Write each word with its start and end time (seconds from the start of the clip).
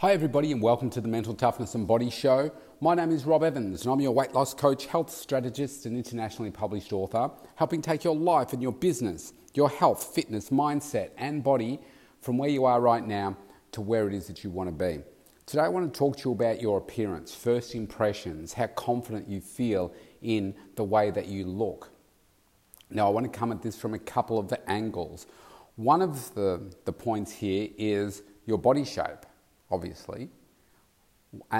Hi, 0.00 0.12
everybody, 0.12 0.50
and 0.50 0.62
welcome 0.62 0.88
to 0.88 1.02
the 1.02 1.08
Mental 1.08 1.34
Toughness 1.34 1.74
and 1.74 1.86
Body 1.86 2.08
Show. 2.08 2.50
My 2.80 2.94
name 2.94 3.10
is 3.10 3.26
Rob 3.26 3.44
Evans, 3.44 3.82
and 3.82 3.92
I'm 3.92 4.00
your 4.00 4.12
weight 4.12 4.32
loss 4.32 4.54
coach, 4.54 4.86
health 4.86 5.10
strategist, 5.10 5.84
and 5.84 5.94
internationally 5.94 6.50
published 6.50 6.94
author, 6.94 7.30
helping 7.56 7.82
take 7.82 8.02
your 8.02 8.16
life 8.16 8.54
and 8.54 8.62
your 8.62 8.72
business, 8.72 9.34
your 9.52 9.68
health, 9.68 10.02
fitness, 10.14 10.48
mindset, 10.48 11.10
and 11.18 11.44
body 11.44 11.80
from 12.22 12.38
where 12.38 12.48
you 12.48 12.64
are 12.64 12.80
right 12.80 13.06
now 13.06 13.36
to 13.72 13.82
where 13.82 14.08
it 14.08 14.14
is 14.14 14.26
that 14.28 14.42
you 14.42 14.48
want 14.48 14.70
to 14.70 14.74
be. 14.74 15.02
Today, 15.44 15.64
I 15.64 15.68
want 15.68 15.92
to 15.92 15.98
talk 15.98 16.16
to 16.16 16.30
you 16.30 16.32
about 16.32 16.62
your 16.62 16.78
appearance, 16.78 17.34
first 17.34 17.74
impressions, 17.74 18.54
how 18.54 18.68
confident 18.68 19.28
you 19.28 19.42
feel 19.42 19.92
in 20.22 20.54
the 20.76 20.84
way 20.84 21.10
that 21.10 21.26
you 21.26 21.44
look. 21.44 21.90
Now, 22.88 23.06
I 23.06 23.10
want 23.10 23.30
to 23.30 23.38
come 23.38 23.52
at 23.52 23.60
this 23.60 23.76
from 23.76 23.92
a 23.92 23.98
couple 23.98 24.38
of 24.38 24.48
the 24.48 24.66
angles. 24.66 25.26
One 25.76 26.00
of 26.00 26.34
the, 26.34 26.74
the 26.86 26.92
points 26.94 27.32
here 27.32 27.68
is 27.76 28.22
your 28.46 28.56
body 28.56 28.86
shape 28.86 29.26
obviously. 29.70 30.28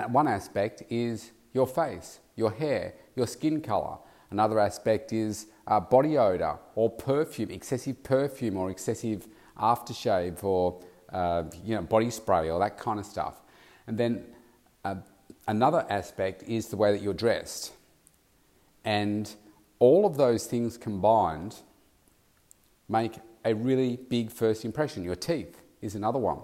One 0.09 0.29
aspect 0.29 0.83
is 0.91 1.31
your 1.53 1.67
face, 1.67 2.21
your 2.37 2.51
hair, 2.51 2.95
your 3.15 3.27
skin 3.27 3.61
color. 3.61 3.99
Another 4.31 4.59
aspect 4.59 5.13
is 5.13 5.47
uh, 5.67 5.81
body 5.81 6.17
odor 6.17 6.59
or 6.75 6.91
perfume, 6.91 7.51
excessive 7.51 8.03
perfume 8.03 8.57
or 8.57 8.71
excessive 8.71 9.27
aftershave 9.59 10.43
or 10.43 10.81
uh, 11.13 11.45
you 11.65 11.75
know 11.75 11.83
body 11.83 12.11
spray 12.11 12.51
or 12.51 12.59
that 12.61 12.79
kind 12.79 12.99
of 12.99 13.07
stuff. 13.07 13.43
And 13.87 13.99
then 13.99 14.25
uh, 14.85 14.97
another 15.49 15.85
aspect 15.89 16.45
is 16.45 16.69
the 16.69 16.77
way 16.77 16.93
that 16.93 17.03
you're 17.03 17.15
dressed. 17.15 17.73
And 18.85 19.33
all 19.79 20.07
of 20.07 20.17
those 20.17 20.47
things 20.47 20.77
combined 20.77 21.57
make 22.89 23.19
a 23.45 23.55
really 23.55 23.97
big 23.97 24.31
first 24.31 24.65
impression. 24.65 25.03
Your 25.05 25.17
teeth 25.17 25.61
is 25.81 25.95
another 25.95 26.19
one 26.19 26.39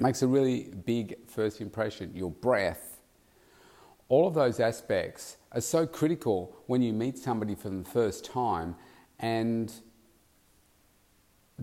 makes 0.00 0.22
a 0.22 0.26
really 0.26 0.70
big 0.84 1.16
first 1.26 1.60
impression. 1.60 2.12
Your 2.14 2.30
breath, 2.30 3.00
all 4.08 4.26
of 4.26 4.34
those 4.34 4.60
aspects 4.60 5.36
are 5.52 5.60
so 5.60 5.86
critical 5.86 6.56
when 6.66 6.82
you 6.82 6.92
meet 6.92 7.18
somebody 7.18 7.54
for 7.54 7.70
the 7.70 7.84
first 7.84 8.24
time 8.24 8.76
and 9.18 9.72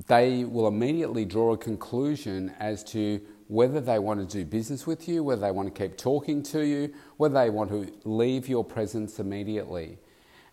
they 0.08 0.44
will 0.44 0.68
immediately 0.68 1.24
draw 1.24 1.54
a 1.54 1.58
conclusion 1.58 2.54
as 2.60 2.84
to 2.84 3.22
whether 3.48 3.80
they 3.80 4.00
want 4.00 4.20
to 4.20 4.38
do 4.38 4.44
business 4.44 4.86
with 4.86 5.08
you, 5.08 5.24
whether 5.24 5.42
they 5.42 5.52
want 5.52 5.74
to 5.74 5.88
keep 5.88 5.98
talking 5.98 6.44
to 6.44 6.66
you, 6.66 6.94
whether 7.18 7.36
they 7.36 7.50
want 7.50 7.70
to 7.70 7.92
leave 8.04 8.50
your 8.50 8.64
presence 8.64 9.20
immediately. 9.20 9.98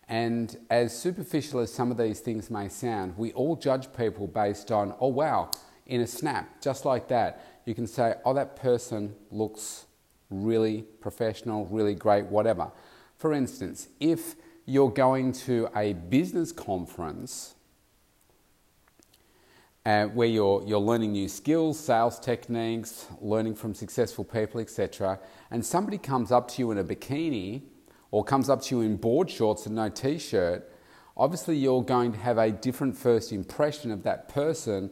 And 0.07 0.55
as 0.69 0.97
superficial 0.97 1.59
as 1.59 1.73
some 1.73 1.91
of 1.91 1.97
these 1.97 2.19
things 2.19 2.49
may 2.49 2.69
sound, 2.69 3.17
we 3.17 3.33
all 3.33 3.55
judge 3.55 3.91
people 3.93 4.27
based 4.27 4.71
on, 4.71 4.93
oh 4.99 5.07
wow, 5.07 5.51
in 5.85 6.01
a 6.01 6.07
snap, 6.07 6.61
just 6.61 6.85
like 6.85 7.07
that 7.09 7.52
you 7.65 7.73
can 7.73 7.87
say, 7.87 8.15
oh, 8.25 8.33
that 8.33 8.55
person 8.55 9.15
looks 9.31 9.85
really 10.29 10.83
professional, 10.99 11.65
really 11.67 11.95
great, 11.95 12.25
whatever. 12.25 12.71
For 13.17 13.33
instance, 13.33 13.87
if 13.99 14.35
you're 14.65 14.91
going 14.91 15.31
to 15.31 15.69
a 15.75 15.93
business 15.93 16.51
conference 16.51 17.55
uh, 19.85 20.05
where 20.05 20.27
you're, 20.27 20.63
you're 20.65 20.79
learning 20.79 21.11
new 21.11 21.27
skills, 21.27 21.77
sales 21.77 22.19
techniques, 22.19 23.07
learning 23.19 23.55
from 23.55 23.73
successful 23.73 24.23
people, 24.23 24.61
etc., 24.61 25.19
and 25.51 25.65
somebody 25.65 25.97
comes 25.97 26.31
up 26.31 26.47
to 26.47 26.61
you 26.61 26.71
in 26.71 26.77
a 26.77 26.83
bikini 26.83 27.61
or 28.11 28.23
comes 28.23 28.49
up 28.49 28.61
to 28.61 28.75
you 28.75 28.81
in 28.81 28.95
board 28.95 29.29
shorts 29.29 29.65
and 29.65 29.75
no 29.75 29.89
t 29.89 30.17
shirt, 30.17 30.71
obviously 31.17 31.57
you're 31.57 31.83
going 31.83 32.11
to 32.13 32.17
have 32.17 32.37
a 32.37 32.51
different 32.51 32.97
first 32.97 33.31
impression 33.31 33.91
of 33.91 34.03
that 34.03 34.29
person 34.29 34.89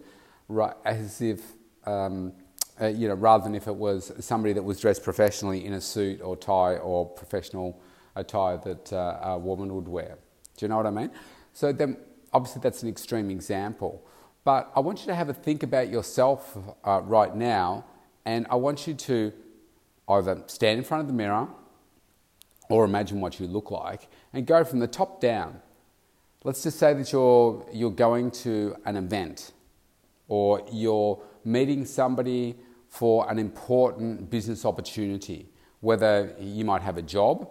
right, 0.48 0.76
as 0.84 1.22
if 1.22 1.54
um, 1.86 2.34
uh, 2.82 2.88
you 2.88 3.08
know, 3.08 3.14
rather 3.14 3.44
than 3.44 3.56
if 3.56 3.68
it 3.68 3.76
was 3.76 4.12
somebody 4.20 4.54
that 4.54 4.64
was 4.64 4.80
dressed 4.80 5.04
professionally 5.04 5.66
in 5.66 5.74
a 5.74 5.82
suit 5.82 6.22
or 6.22 6.36
tie 6.36 6.78
or 6.78 7.06
professional 7.06 7.80
attire 8.16 8.58
that 8.58 8.92
uh, 8.92 9.20
a 9.22 9.38
woman 9.38 9.74
would 9.76 9.88
wear. 9.88 10.18
Do 10.58 10.66
you 10.66 10.70
know 10.70 10.78
what 10.78 10.88
I 10.88 10.92
mean? 10.92 11.12
So 11.54 11.72
then, 11.72 11.98
obviously, 12.34 12.62
that's 12.62 12.84
an 12.84 12.90
extreme 12.90 13.30
example. 13.30 14.06
But 14.44 14.72
I 14.76 14.80
want 14.80 15.02
you 15.02 15.06
to 15.08 15.16
have 15.16 15.30
a 15.30 15.34
think 15.34 15.64
about 15.64 15.90
yourself 15.90 16.58
uh, 16.84 17.02
right 17.04 17.36
now, 17.36 17.86
and 18.26 18.48
I 18.50 18.56
want 18.56 18.88
you 18.88 18.94
to 18.96 19.32
either 20.10 20.44
stand 20.48 20.80
in 20.80 20.84
front 20.84 21.02
of 21.02 21.08
the 21.08 21.14
mirror 21.14 21.48
or 22.70 22.86
imagine 22.86 23.22
what 23.22 23.40
you 23.40 23.48
look 23.48 23.70
like 23.70 24.08
and 24.34 24.46
go 24.46 24.64
from 24.64 24.80
the 24.80 24.88
top 24.88 25.22
down. 25.22 25.62
Let's 26.44 26.64
just 26.64 26.80
say 26.80 26.94
that 26.94 27.12
you're, 27.12 27.66
you're 27.72 27.92
going 27.92 28.32
to 28.32 28.76
an 28.86 28.98
event 28.98 29.52
or 30.28 30.66
you're 30.72 31.22
meeting 31.44 31.86
somebody 31.86 32.56
for 32.92 33.32
an 33.32 33.40
important 33.40 34.30
business 34.30 34.66
opportunity, 34.66 35.50
whether 35.80 36.36
you 36.40 36.66
might 36.66 36.82
have 36.82 36.98
a 36.98 37.02
job 37.02 37.50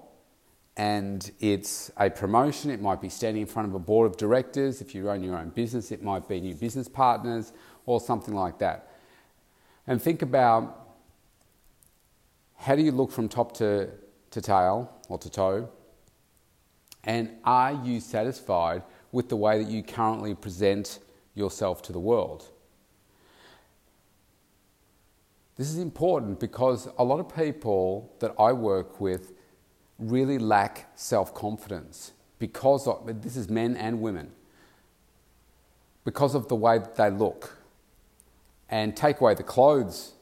and 0.77 1.33
it's 1.41 1.91
a 1.97 2.11
promotion, 2.11 2.71
it 2.71 2.81
might 2.81 3.01
be 3.01 3.09
standing 3.09 3.41
in 3.41 3.47
front 3.47 3.67
of 3.67 3.75
a 3.75 3.79
board 3.79 4.09
of 4.09 4.19
directors, 4.19 4.83
if 4.83 4.95
you 4.95 5.11
own 5.11 5.23
your 5.23 5.37
own 5.37 5.49
business, 5.49 5.91
it 5.91 6.03
might 6.03 6.29
be 6.29 6.41
new 6.41 6.55
business 6.55 6.89
partners 6.89 7.53
or 7.87 8.01
something 8.01 8.35
like 8.35 8.59
that. 8.59 8.93
And 9.87 10.01
think 10.01 10.21
about 10.21 10.97
how 12.57 12.77
do 12.77 12.83
you 12.83 12.93
look 12.93 13.11
from 13.11 13.27
top 13.27 13.53
to, 13.57 13.89
to 14.31 14.41
tail 14.43 14.93
or 15.09 15.19
to 15.19 15.31
toe? 15.31 15.71
And 17.03 17.31
are 17.45 17.73
you 17.73 17.99
satisfied 17.99 18.83
with 19.11 19.31
the 19.31 19.37
way 19.37 19.63
that 19.63 19.71
you 19.71 19.83
currently 19.83 20.35
present 20.35 20.99
yourself 21.35 21.81
to 21.83 21.93
the 21.93 21.99
world? 21.99 22.51
This 25.61 25.69
is 25.69 25.77
important 25.77 26.41
because 26.41 26.89
a 26.97 27.05
lot 27.05 27.21
of 27.21 27.37
people 27.37 28.11
that 28.21 28.35
I 28.39 28.51
work 28.51 28.99
with 28.99 29.35
really 29.99 30.39
lack 30.39 30.91
self 30.95 31.35
confidence 31.35 32.13
because 32.39 32.87
of, 32.87 33.21
this 33.21 33.37
is 33.37 33.51
men 33.51 33.77
and 33.77 34.01
women, 34.01 34.31
because 36.03 36.35
of 36.35 36.49
the 36.49 36.57
way 36.57 36.79
that 36.79 36.97
they 36.97 37.11
look. 37.11 37.59
And 38.71 38.97
take 38.97 39.21
away 39.21 39.35
the 39.35 39.43
clothes, 39.43 40.15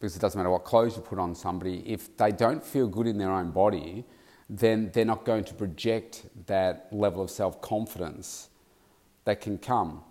because 0.00 0.16
it 0.16 0.18
doesn't 0.18 0.36
matter 0.36 0.50
what 0.50 0.64
clothes 0.64 0.96
you 0.96 1.02
put 1.02 1.20
on 1.20 1.36
somebody, 1.36 1.84
if 1.86 2.16
they 2.16 2.32
don't 2.32 2.64
feel 2.64 2.88
good 2.88 3.06
in 3.06 3.16
their 3.16 3.30
own 3.30 3.52
body, 3.52 4.04
then 4.50 4.90
they're 4.92 5.04
not 5.04 5.24
going 5.24 5.44
to 5.44 5.54
project 5.54 6.26
that 6.46 6.88
level 6.90 7.22
of 7.22 7.30
self 7.30 7.60
confidence 7.60 8.48
that 9.24 9.40
can 9.40 9.56
come 9.56 10.02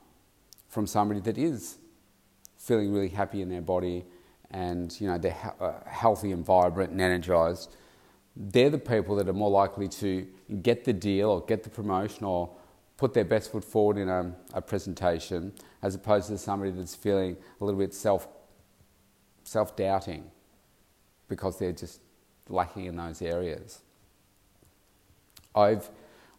from 0.69 0.87
somebody 0.87 1.19
that 1.19 1.37
is 1.37 1.79
feeling 2.55 2.93
really 2.93 3.09
happy 3.09 3.41
in 3.41 3.49
their 3.49 3.59
body 3.59 4.05
and 4.53 4.99
you 5.01 5.07
know 5.07 5.17
they're 5.17 5.53
uh, 5.59 5.73
healthy 5.85 6.31
and 6.31 6.45
vibrant 6.45 6.91
and 6.91 7.01
energized, 7.01 7.75
they're 8.35 8.69
the 8.69 8.77
people 8.77 9.15
that 9.15 9.27
are 9.27 9.33
more 9.33 9.49
likely 9.49 9.87
to 9.87 10.25
get 10.61 10.85
the 10.85 10.93
deal 10.93 11.29
or 11.29 11.41
get 11.41 11.63
the 11.63 11.69
promotion 11.69 12.23
or 12.23 12.49
put 12.97 13.13
their 13.13 13.25
best 13.25 13.51
foot 13.51 13.63
forward 13.63 13.97
in 13.97 14.07
a, 14.07 14.33
a 14.53 14.61
presentation, 14.61 15.51
as 15.81 15.95
opposed 15.95 16.27
to 16.27 16.37
somebody 16.37 16.71
that's 16.71 16.95
feeling 16.95 17.35
a 17.59 17.65
little 17.65 17.79
bit 17.79 17.93
self 17.93 18.27
self 19.43 19.75
doubting 19.75 20.23
because 21.27 21.57
they're 21.57 21.71
just 21.71 21.99
lacking 22.49 22.85
in 22.85 22.95
those 22.95 23.21
areas. 23.21 23.81
I've 25.55 25.89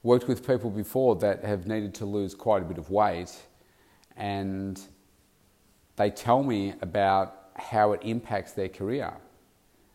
worked 0.02 0.28
with 0.28 0.46
people 0.46 0.70
before 0.70 1.16
that 1.16 1.44
have 1.44 1.66
needed 1.66 1.94
to 1.94 2.04
lose 2.04 2.34
quite 2.34 2.62
a 2.62 2.64
bit 2.64 2.78
of 2.78 2.91
weight, 2.91 3.32
and 4.16 4.81
they 5.96 6.10
tell 6.10 6.42
me 6.42 6.75
about 6.81 7.44
how 7.56 7.92
it 7.92 8.00
impacts 8.03 8.53
their 8.53 8.69
career. 8.69 9.12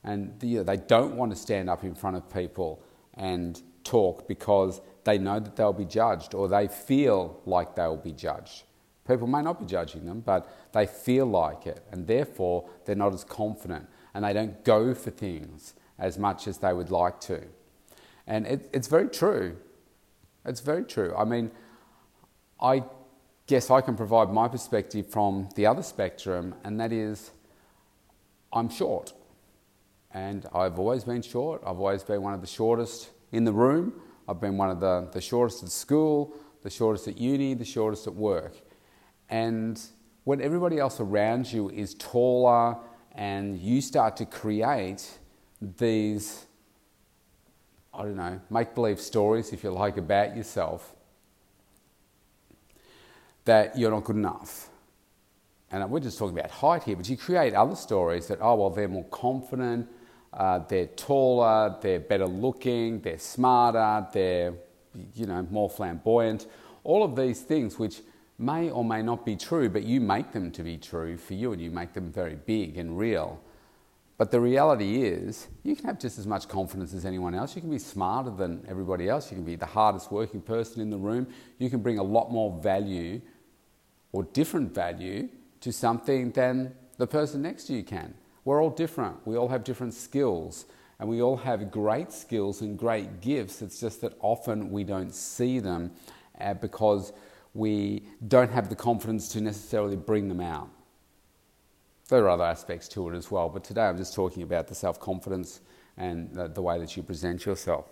And 0.03 0.41
you 0.41 0.57
know, 0.57 0.63
they 0.63 0.77
don't 0.77 1.15
want 1.15 1.31
to 1.31 1.37
stand 1.37 1.69
up 1.69 1.83
in 1.83 1.93
front 1.93 2.15
of 2.15 2.29
people 2.29 2.81
and 3.15 3.61
talk 3.83 4.27
because 4.27 4.81
they 5.03 5.17
know 5.17 5.39
that 5.39 5.55
they'll 5.55 5.73
be 5.73 5.85
judged 5.85 6.33
or 6.33 6.47
they 6.47 6.67
feel 6.67 7.41
like 7.45 7.75
they'll 7.75 7.97
be 7.97 8.11
judged. 8.11 8.63
People 9.07 9.27
may 9.27 9.41
not 9.41 9.59
be 9.59 9.65
judging 9.65 10.05
them, 10.05 10.21
but 10.21 10.47
they 10.71 10.85
feel 10.85 11.25
like 11.25 11.65
it, 11.65 11.83
and 11.91 12.05
therefore 12.05 12.69
they're 12.85 12.95
not 12.95 13.13
as 13.13 13.23
confident 13.23 13.87
and 14.13 14.23
they 14.23 14.33
don't 14.33 14.63
go 14.63 14.93
for 14.93 15.09
things 15.09 15.73
as 15.97 16.17
much 16.17 16.47
as 16.47 16.59
they 16.59 16.73
would 16.73 16.91
like 16.91 17.19
to. 17.21 17.41
And 18.27 18.45
it, 18.45 18.69
it's 18.73 18.87
very 18.87 19.09
true. 19.09 19.57
It's 20.45 20.61
very 20.61 20.83
true. 20.83 21.13
I 21.17 21.25
mean, 21.25 21.51
I 22.61 22.83
guess 23.47 23.71
I 23.71 23.81
can 23.81 23.95
provide 23.95 24.31
my 24.31 24.47
perspective 24.47 25.07
from 25.07 25.49
the 25.55 25.65
other 25.65 25.81
spectrum, 25.81 26.53
and 26.63 26.79
that 26.79 26.91
is 26.91 27.31
I'm 28.51 28.69
short. 28.69 29.13
And 30.11 30.45
I've 30.53 30.79
always 30.79 31.03
been 31.03 31.21
short. 31.21 31.61
I've 31.65 31.77
always 31.77 32.03
been 32.03 32.21
one 32.21 32.33
of 32.33 32.41
the 32.41 32.47
shortest 32.47 33.11
in 33.31 33.43
the 33.43 33.53
room. 33.53 33.93
I've 34.27 34.41
been 34.41 34.57
one 34.57 34.69
of 34.69 34.79
the, 34.79 35.07
the 35.11 35.21
shortest 35.21 35.63
at 35.63 35.69
school, 35.69 36.35
the 36.63 36.69
shortest 36.69 37.07
at 37.07 37.17
uni, 37.17 37.53
the 37.53 37.65
shortest 37.65 38.07
at 38.07 38.15
work. 38.15 38.53
And 39.29 39.79
when 40.23 40.41
everybody 40.41 40.79
else 40.79 40.99
around 40.99 41.51
you 41.51 41.69
is 41.69 41.93
taller 41.93 42.77
and 43.13 43.57
you 43.59 43.81
start 43.81 44.17
to 44.17 44.25
create 44.25 45.19
these, 45.61 46.45
I 47.93 48.03
don't 48.03 48.15
know, 48.15 48.39
make 48.49 48.73
believe 48.73 48.99
stories, 48.99 49.53
if 49.53 49.63
you 49.63 49.71
like, 49.71 49.97
about 49.97 50.35
yourself, 50.35 50.95
that 53.45 53.77
you're 53.77 53.91
not 53.91 54.03
good 54.03 54.15
enough 54.15 54.69
and 55.71 55.89
we're 55.89 55.99
just 55.99 56.17
talking 56.17 56.37
about 56.37 56.51
height 56.51 56.83
here, 56.83 56.95
but 56.95 57.07
you 57.07 57.17
create 57.17 57.53
other 57.53 57.75
stories 57.75 58.27
that, 58.27 58.39
oh, 58.41 58.55
well, 58.55 58.69
they're 58.69 58.87
more 58.87 59.05
confident, 59.05 59.87
uh, 60.33 60.59
they're 60.67 60.87
taller, 60.87 61.75
they're 61.81 61.99
better 61.99 62.25
looking, 62.25 63.01
they're 63.01 63.19
smarter, 63.19 64.07
they're, 64.11 64.53
you 65.13 65.25
know, 65.27 65.45
more 65.51 65.69
flamboyant. 65.69 66.47
All 66.83 67.03
of 67.03 67.15
these 67.15 67.41
things, 67.41 67.77
which 67.77 68.01
may 68.39 68.69
or 68.71 68.83
may 68.83 69.01
not 69.01 69.25
be 69.25 69.35
true, 69.35 69.69
but 69.69 69.83
you 69.83 70.01
make 70.01 70.31
them 70.31 70.49
to 70.51 70.63
be 70.63 70.77
true 70.77 71.17
for 71.17 71.33
you 71.33 71.51
and 71.51 71.61
you 71.61 71.69
make 71.69 71.93
them 71.93 72.11
very 72.11 72.35
big 72.35 72.77
and 72.77 72.97
real. 72.97 73.39
But 74.17 74.31
the 74.31 74.41
reality 74.41 75.03
is, 75.03 75.47
you 75.63 75.75
can 75.75 75.85
have 75.85 75.99
just 75.99 76.19
as 76.19 76.27
much 76.27 76.49
confidence 76.49 76.93
as 76.93 77.05
anyone 77.05 77.35
else. 77.35 77.55
You 77.55 77.61
can 77.61 77.69
be 77.69 77.79
smarter 77.79 78.31
than 78.31 78.65
everybody 78.67 79.07
else. 79.07 79.31
You 79.31 79.37
can 79.37 79.45
be 79.45 79.55
the 79.55 79.65
hardest 79.65 80.11
working 80.11 80.41
person 80.41 80.81
in 80.81 80.89
the 80.89 80.97
room. 80.97 81.27
You 81.57 81.69
can 81.69 81.79
bring 81.79 81.99
a 81.99 82.03
lot 82.03 82.31
more 82.31 82.59
value 82.61 83.21
or 84.11 84.23
different 84.23 84.73
value 84.73 85.29
to 85.61 85.71
something 85.71 86.31
than 86.31 86.73
the 86.97 87.07
person 87.07 87.41
next 87.41 87.65
to 87.65 87.73
you 87.73 87.83
can. 87.83 88.13
We're 88.45 88.61
all 88.61 88.69
different. 88.69 89.25
We 89.25 89.37
all 89.37 89.47
have 89.47 89.63
different 89.63 89.93
skills. 89.93 90.65
And 90.99 91.07
we 91.07 91.21
all 91.21 91.37
have 91.37 91.71
great 91.71 92.11
skills 92.11 92.61
and 92.61 92.77
great 92.77 93.21
gifts. 93.21 93.61
It's 93.61 93.79
just 93.79 94.01
that 94.01 94.13
often 94.19 94.69
we 94.69 94.83
don't 94.83 95.15
see 95.15 95.59
them 95.59 95.91
uh, 96.39 96.55
because 96.55 97.13
we 97.53 98.03
don't 98.27 98.51
have 98.51 98.69
the 98.69 98.75
confidence 98.75 99.29
to 99.29 99.41
necessarily 99.41 99.95
bring 99.95 100.27
them 100.27 100.41
out. 100.41 100.69
There 102.09 102.25
are 102.25 102.29
other 102.29 102.43
aspects 102.43 102.87
to 102.89 103.09
it 103.09 103.15
as 103.15 103.31
well, 103.31 103.49
but 103.49 103.63
today 103.63 103.83
I'm 103.83 103.97
just 103.97 104.13
talking 104.13 104.43
about 104.43 104.67
the 104.67 104.75
self 104.75 104.99
confidence 104.99 105.61
and 105.95 106.33
the, 106.33 106.47
the, 106.47 106.61
way 106.61 106.79
that 106.79 106.97
you 106.97 107.03
present 107.03 107.45
yourself. 107.45 107.85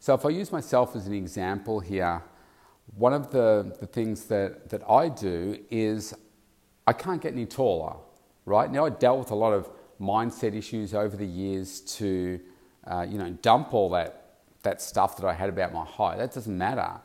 So, 0.00 0.14
if 0.14 0.24
I 0.24 0.30
use 0.30 0.50
myself 0.50 0.96
as 0.96 1.06
an 1.06 1.12
example 1.12 1.80
here, 1.80 2.22
one 2.96 3.12
of 3.12 3.30
the, 3.30 3.76
the 3.80 3.86
things 3.86 4.24
that, 4.26 4.70
that 4.70 4.88
I 4.88 5.08
do 5.08 5.58
is 5.70 6.14
I 6.86 6.92
can't 6.92 7.20
get 7.20 7.32
any 7.32 7.46
taller, 7.46 7.96
right? 8.44 8.70
Now, 8.70 8.86
I 8.86 8.90
dealt 8.90 9.18
with 9.18 9.30
a 9.30 9.34
lot 9.34 9.52
of 9.52 9.68
mindset 10.00 10.54
issues 10.54 10.94
over 10.94 11.16
the 11.16 11.26
years 11.26 11.80
to, 11.80 12.40
uh, 12.86 13.06
you 13.08 13.18
know, 13.18 13.30
dump 13.42 13.74
all 13.74 13.90
that, 13.90 14.38
that 14.62 14.80
stuff 14.80 15.16
that 15.18 15.26
I 15.26 15.34
had 15.34 15.48
about 15.48 15.72
my 15.72 15.84
height. 15.84 16.18
That 16.18 16.32
doesn't 16.32 16.56
matter. 16.56 17.00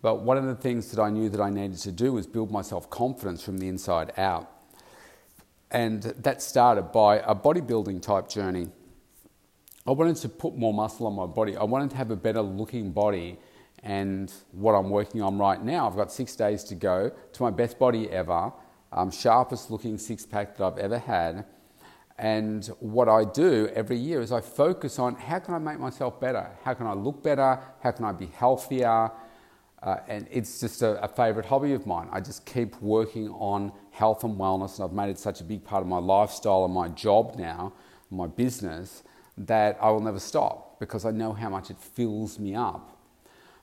But 0.00 0.22
one 0.22 0.36
of 0.36 0.44
the 0.44 0.56
things 0.56 0.90
that 0.90 1.00
I 1.00 1.10
knew 1.10 1.28
that 1.28 1.40
I 1.40 1.50
needed 1.50 1.78
to 1.78 1.92
do 1.92 2.12
was 2.12 2.26
build 2.26 2.50
myself 2.50 2.90
confidence 2.90 3.42
from 3.42 3.58
the 3.58 3.68
inside 3.68 4.12
out. 4.18 4.50
And 5.70 6.02
that 6.02 6.42
started 6.42 6.92
by 6.92 7.18
a 7.18 7.34
bodybuilding 7.34 8.02
type 8.02 8.28
journey. 8.28 8.68
I 9.86 9.92
wanted 9.92 10.16
to 10.16 10.28
put 10.28 10.56
more 10.56 10.74
muscle 10.74 11.06
on 11.06 11.14
my 11.14 11.26
body. 11.26 11.56
I 11.56 11.64
wanted 11.64 11.90
to 11.90 11.96
have 11.96 12.10
a 12.10 12.16
better 12.16 12.42
looking 12.42 12.90
body. 12.90 13.38
And 13.82 14.32
what 14.52 14.72
I'm 14.72 14.90
working 14.90 15.22
on 15.22 15.38
right 15.38 15.62
now, 15.62 15.88
I've 15.88 15.96
got 15.96 16.12
six 16.12 16.36
days 16.36 16.62
to 16.64 16.74
go 16.74 17.10
to 17.32 17.42
my 17.42 17.50
best 17.50 17.78
body 17.78 18.08
ever, 18.10 18.52
um, 18.92 19.10
sharpest 19.10 19.70
looking 19.70 19.98
six 19.98 20.24
pack 20.24 20.56
that 20.56 20.64
I've 20.64 20.78
ever 20.78 20.98
had. 20.98 21.44
And 22.18 22.64
what 22.78 23.08
I 23.08 23.24
do 23.24 23.68
every 23.74 23.96
year 23.96 24.20
is 24.20 24.30
I 24.30 24.40
focus 24.40 24.98
on 24.98 25.16
how 25.16 25.40
can 25.40 25.54
I 25.54 25.58
make 25.58 25.80
myself 25.80 26.20
better? 26.20 26.48
How 26.62 26.74
can 26.74 26.86
I 26.86 26.92
look 26.92 27.22
better? 27.22 27.58
How 27.80 27.90
can 27.90 28.04
I 28.04 28.12
be 28.12 28.26
healthier? 28.26 29.10
Uh, 29.82 29.96
and 30.06 30.28
it's 30.30 30.60
just 30.60 30.82
a, 30.82 31.02
a 31.02 31.08
favourite 31.08 31.48
hobby 31.48 31.72
of 31.72 31.86
mine. 31.86 32.08
I 32.12 32.20
just 32.20 32.46
keep 32.46 32.80
working 32.80 33.28
on 33.30 33.72
health 33.90 34.22
and 34.22 34.38
wellness, 34.38 34.76
and 34.76 34.84
I've 34.84 34.94
made 34.94 35.10
it 35.10 35.18
such 35.18 35.40
a 35.40 35.44
big 35.44 35.64
part 35.64 35.82
of 35.82 35.88
my 35.88 35.98
lifestyle 35.98 36.64
and 36.64 36.72
my 36.72 36.86
job 36.88 37.34
now, 37.36 37.72
my 38.08 38.28
business, 38.28 39.02
that 39.36 39.76
I 39.80 39.90
will 39.90 40.00
never 40.00 40.20
stop 40.20 40.78
because 40.78 41.04
I 41.04 41.10
know 41.10 41.32
how 41.32 41.48
much 41.48 41.70
it 41.70 41.78
fills 41.78 42.38
me 42.38 42.54
up. 42.54 42.91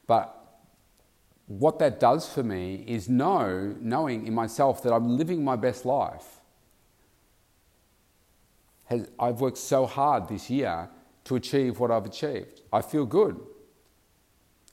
But 0.09 0.35
what 1.45 1.77
that 1.79 1.99
does 1.99 2.27
for 2.27 2.41
me 2.41 2.83
is 2.87 3.07
know, 3.07 3.75
knowing 3.79 4.25
in 4.25 4.33
myself 4.33 4.81
that 4.83 4.91
I'm 4.91 5.17
living 5.17 5.43
my 5.43 5.55
best 5.55 5.85
life. 5.85 6.41
I've 9.19 9.39
worked 9.39 9.59
so 9.59 9.85
hard 9.85 10.27
this 10.27 10.49
year 10.49 10.89
to 11.25 11.35
achieve 11.35 11.79
what 11.79 11.91
I've 11.91 12.07
achieved. 12.07 12.61
I 12.73 12.81
feel 12.81 13.05
good. 13.05 13.39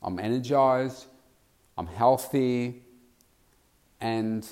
I'm 0.02 0.18
energized. 0.18 1.04
I'm 1.76 1.86
healthy, 1.86 2.82
and 4.00 4.48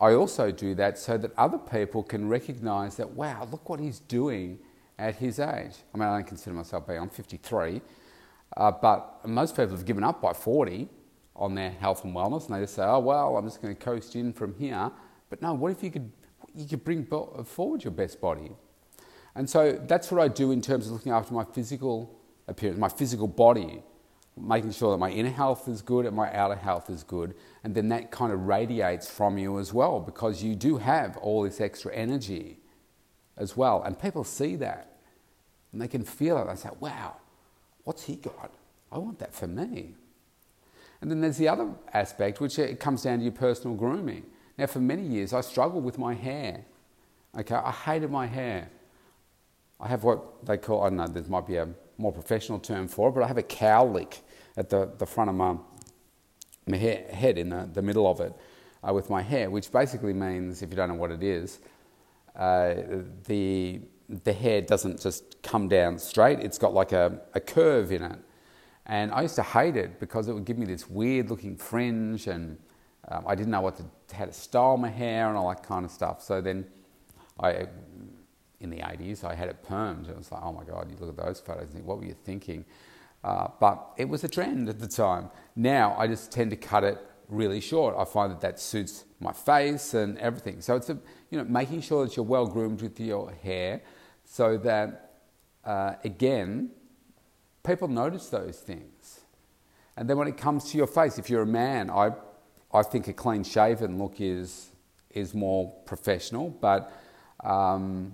I 0.00 0.12
also 0.12 0.52
do 0.52 0.76
that 0.76 0.96
so 0.96 1.18
that 1.18 1.32
other 1.36 1.58
people 1.58 2.04
can 2.04 2.28
recognize 2.28 2.96
that, 2.98 3.10
wow, 3.10 3.48
look 3.50 3.68
what 3.68 3.80
he's 3.80 3.98
doing 3.98 4.60
at 4.96 5.16
his 5.16 5.40
age. 5.40 5.74
I 5.92 5.98
mean, 5.98 6.08
I 6.08 6.14
don't 6.18 6.26
consider 6.28 6.54
myself 6.54 6.86
being, 6.86 7.00
I'm 7.00 7.08
53, 7.08 7.82
uh, 8.56 8.70
but 8.70 9.26
most 9.26 9.56
people 9.56 9.76
have 9.76 9.84
given 9.84 10.04
up 10.04 10.20
by 10.20 10.32
40 10.32 10.88
on 11.34 11.54
their 11.54 11.70
health 11.70 12.04
and 12.04 12.14
wellness, 12.14 12.46
and 12.46 12.56
they 12.56 12.60
just 12.60 12.74
say, 12.74 12.82
oh, 12.82 13.00
well, 13.00 13.36
I'm 13.36 13.44
just 13.44 13.60
going 13.60 13.74
to 13.74 13.80
coast 13.80 14.16
in 14.16 14.32
from 14.32 14.54
here. 14.58 14.90
But 15.28 15.42
no, 15.42 15.52
what 15.54 15.72
if 15.72 15.82
you 15.82 15.90
could, 15.90 16.10
you 16.54 16.66
could 16.66 16.84
bring 16.84 17.04
forward 17.04 17.84
your 17.84 17.90
best 17.90 18.20
body? 18.20 18.52
And 19.34 19.48
so 19.48 19.72
that's 19.72 20.10
what 20.10 20.20
I 20.20 20.28
do 20.28 20.50
in 20.50 20.62
terms 20.62 20.86
of 20.86 20.92
looking 20.92 21.12
after 21.12 21.34
my 21.34 21.44
physical 21.44 22.18
appearance, 22.48 22.78
my 22.78 22.88
physical 22.88 23.28
body 23.28 23.82
making 24.38 24.70
sure 24.70 24.92
that 24.92 24.98
my 24.98 25.10
inner 25.10 25.30
health 25.30 25.66
is 25.66 25.80
good 25.80 26.04
and 26.04 26.14
my 26.14 26.32
outer 26.34 26.54
health 26.54 26.90
is 26.90 27.02
good. 27.02 27.34
And 27.64 27.74
then 27.74 27.88
that 27.88 28.10
kind 28.10 28.32
of 28.32 28.46
radiates 28.46 29.08
from 29.08 29.38
you 29.38 29.58
as 29.58 29.72
well 29.72 30.00
because 30.00 30.42
you 30.42 30.54
do 30.54 30.76
have 30.76 31.16
all 31.18 31.42
this 31.42 31.60
extra 31.60 31.94
energy 31.94 32.58
as 33.36 33.56
well. 33.56 33.82
And 33.82 33.98
people 33.98 34.24
see 34.24 34.56
that 34.56 34.98
and 35.72 35.80
they 35.80 35.88
can 35.88 36.04
feel 36.04 36.38
it. 36.38 36.46
They 36.48 36.56
say, 36.56 36.68
wow, 36.80 37.16
what's 37.86 38.02
he 38.02 38.16
got? 38.16 38.52
I 38.90 38.98
want 38.98 39.20
that 39.20 39.32
for 39.32 39.46
me. 39.46 39.94
And 41.00 41.08
then 41.08 41.20
there's 41.20 41.36
the 41.36 41.48
other 41.48 41.70
aspect, 41.94 42.40
which 42.40 42.58
it 42.58 42.80
comes 42.80 43.04
down 43.04 43.18
to 43.18 43.24
your 43.24 43.32
personal 43.32 43.76
grooming. 43.76 44.24
Now, 44.58 44.66
for 44.66 44.80
many 44.80 45.02
years, 45.02 45.32
I 45.32 45.40
struggled 45.40 45.84
with 45.84 45.96
my 45.96 46.12
hair. 46.12 46.64
Okay, 47.38 47.54
I 47.54 47.70
hated 47.70 48.10
my 48.10 48.26
hair. 48.26 48.70
I 49.78 49.86
have 49.86 50.02
what 50.02 50.44
they 50.44 50.56
call, 50.56 50.82
I 50.82 50.88
don't 50.88 50.96
know, 50.96 51.06
there 51.06 51.22
might 51.28 51.46
be 51.46 51.58
a 51.58 51.68
more 51.96 52.12
professional 52.12 52.58
term 52.58 52.88
for 52.88 53.08
it, 53.08 53.12
but 53.12 53.22
I 53.22 53.28
have 53.28 53.38
a 53.38 53.42
cowlick 53.42 54.18
at 54.56 54.68
the, 54.68 54.90
the 54.98 55.06
front 55.06 55.30
of 55.30 55.36
my, 55.36 55.54
my 56.66 56.76
hair, 56.76 57.04
head, 57.12 57.38
in 57.38 57.50
the, 57.50 57.68
the 57.72 57.82
middle 57.82 58.10
of 58.10 58.20
it, 58.20 58.32
uh, 58.86 58.92
with 58.92 59.10
my 59.10 59.22
hair, 59.22 59.48
which 59.48 59.70
basically 59.70 60.12
means, 60.12 60.62
if 60.62 60.70
you 60.70 60.76
don't 60.76 60.88
know 60.88 60.94
what 60.94 61.12
it 61.12 61.22
is, 61.22 61.60
uh, 62.34 62.74
the, 63.26 63.80
the 64.08 64.32
hair 64.32 64.60
doesn't 64.60 65.00
just 65.00 65.42
come 65.42 65.68
down 65.68 65.98
straight, 65.98 66.40
it's 66.40 66.58
got 66.58 66.74
like 66.74 66.92
a, 66.92 67.20
a 67.34 67.40
curve 67.40 67.92
in 67.92 68.02
it. 68.02 68.18
And 68.86 69.10
I 69.12 69.22
used 69.22 69.34
to 69.36 69.42
hate 69.42 69.76
it 69.76 69.98
because 69.98 70.28
it 70.28 70.32
would 70.32 70.44
give 70.44 70.58
me 70.58 70.66
this 70.66 70.88
weird 70.88 71.28
looking 71.28 71.56
fringe, 71.56 72.28
and 72.28 72.56
um, 73.08 73.24
I 73.26 73.34
didn't 73.34 73.50
know 73.50 73.60
what 73.60 73.76
to, 73.76 74.14
how 74.14 74.26
to 74.26 74.32
style 74.32 74.76
my 74.76 74.88
hair 74.88 75.28
and 75.28 75.36
all 75.36 75.48
that 75.48 75.64
kind 75.64 75.84
of 75.84 75.90
stuff. 75.90 76.22
So 76.22 76.40
then 76.40 76.66
I 77.40 77.66
in 78.60 78.70
the 78.70 78.78
80s, 78.78 79.24
I 79.24 79.34
had 79.34 79.48
it 79.48 79.62
permed. 79.62 80.08
It 80.08 80.16
was 80.16 80.32
like, 80.32 80.42
oh 80.42 80.52
my 80.52 80.64
God, 80.64 80.90
you 80.90 80.96
look 80.98 81.18
at 81.18 81.24
those 81.24 81.40
photos 81.40 81.64
and 81.64 81.72
think, 81.72 81.86
what 81.86 81.98
were 81.98 82.04
you 82.04 82.16
thinking? 82.24 82.64
Uh, 83.22 83.48
but 83.60 83.92
it 83.96 84.08
was 84.08 84.24
a 84.24 84.28
trend 84.28 84.68
at 84.68 84.78
the 84.78 84.86
time. 84.86 85.30
Now 85.54 85.94
I 85.98 86.06
just 86.06 86.30
tend 86.32 86.50
to 86.50 86.56
cut 86.56 86.84
it 86.84 86.98
really 87.28 87.60
short. 87.60 87.94
I 87.98 88.04
find 88.04 88.30
that 88.30 88.40
that 88.40 88.60
suits 88.60 89.04
my 89.20 89.32
face 89.32 89.94
and 89.94 90.16
everything. 90.18 90.60
So 90.60 90.76
it's 90.76 90.88
a, 90.90 90.98
you 91.30 91.38
know 91.38 91.44
making 91.44 91.80
sure 91.80 92.04
that 92.04 92.16
you're 92.16 92.24
well 92.24 92.46
groomed 92.46 92.82
with 92.82 92.98
your 93.00 93.32
hair, 93.42 93.82
so 94.26 94.58
that 94.58 95.14
uh, 95.64 95.94
again, 96.04 96.70
people 97.64 97.88
notice 97.88 98.28
those 98.28 98.58
things. 98.58 99.20
And 99.96 100.10
then 100.10 100.18
when 100.18 100.28
it 100.28 100.36
comes 100.36 100.70
to 100.72 100.78
your 100.78 100.86
face, 100.86 101.18
if 101.18 101.30
you're 101.30 101.42
a 101.42 101.46
man, 101.46 101.90
I 101.90 102.12
I 102.72 102.82
think 102.82 103.08
a 103.08 103.12
clean 103.12 103.44
shaven 103.44 103.98
look 103.98 104.20
is 104.20 104.70
is 105.10 105.32
more 105.32 105.72
professional, 105.86 106.50
but 106.50 106.92
um, 107.42 108.12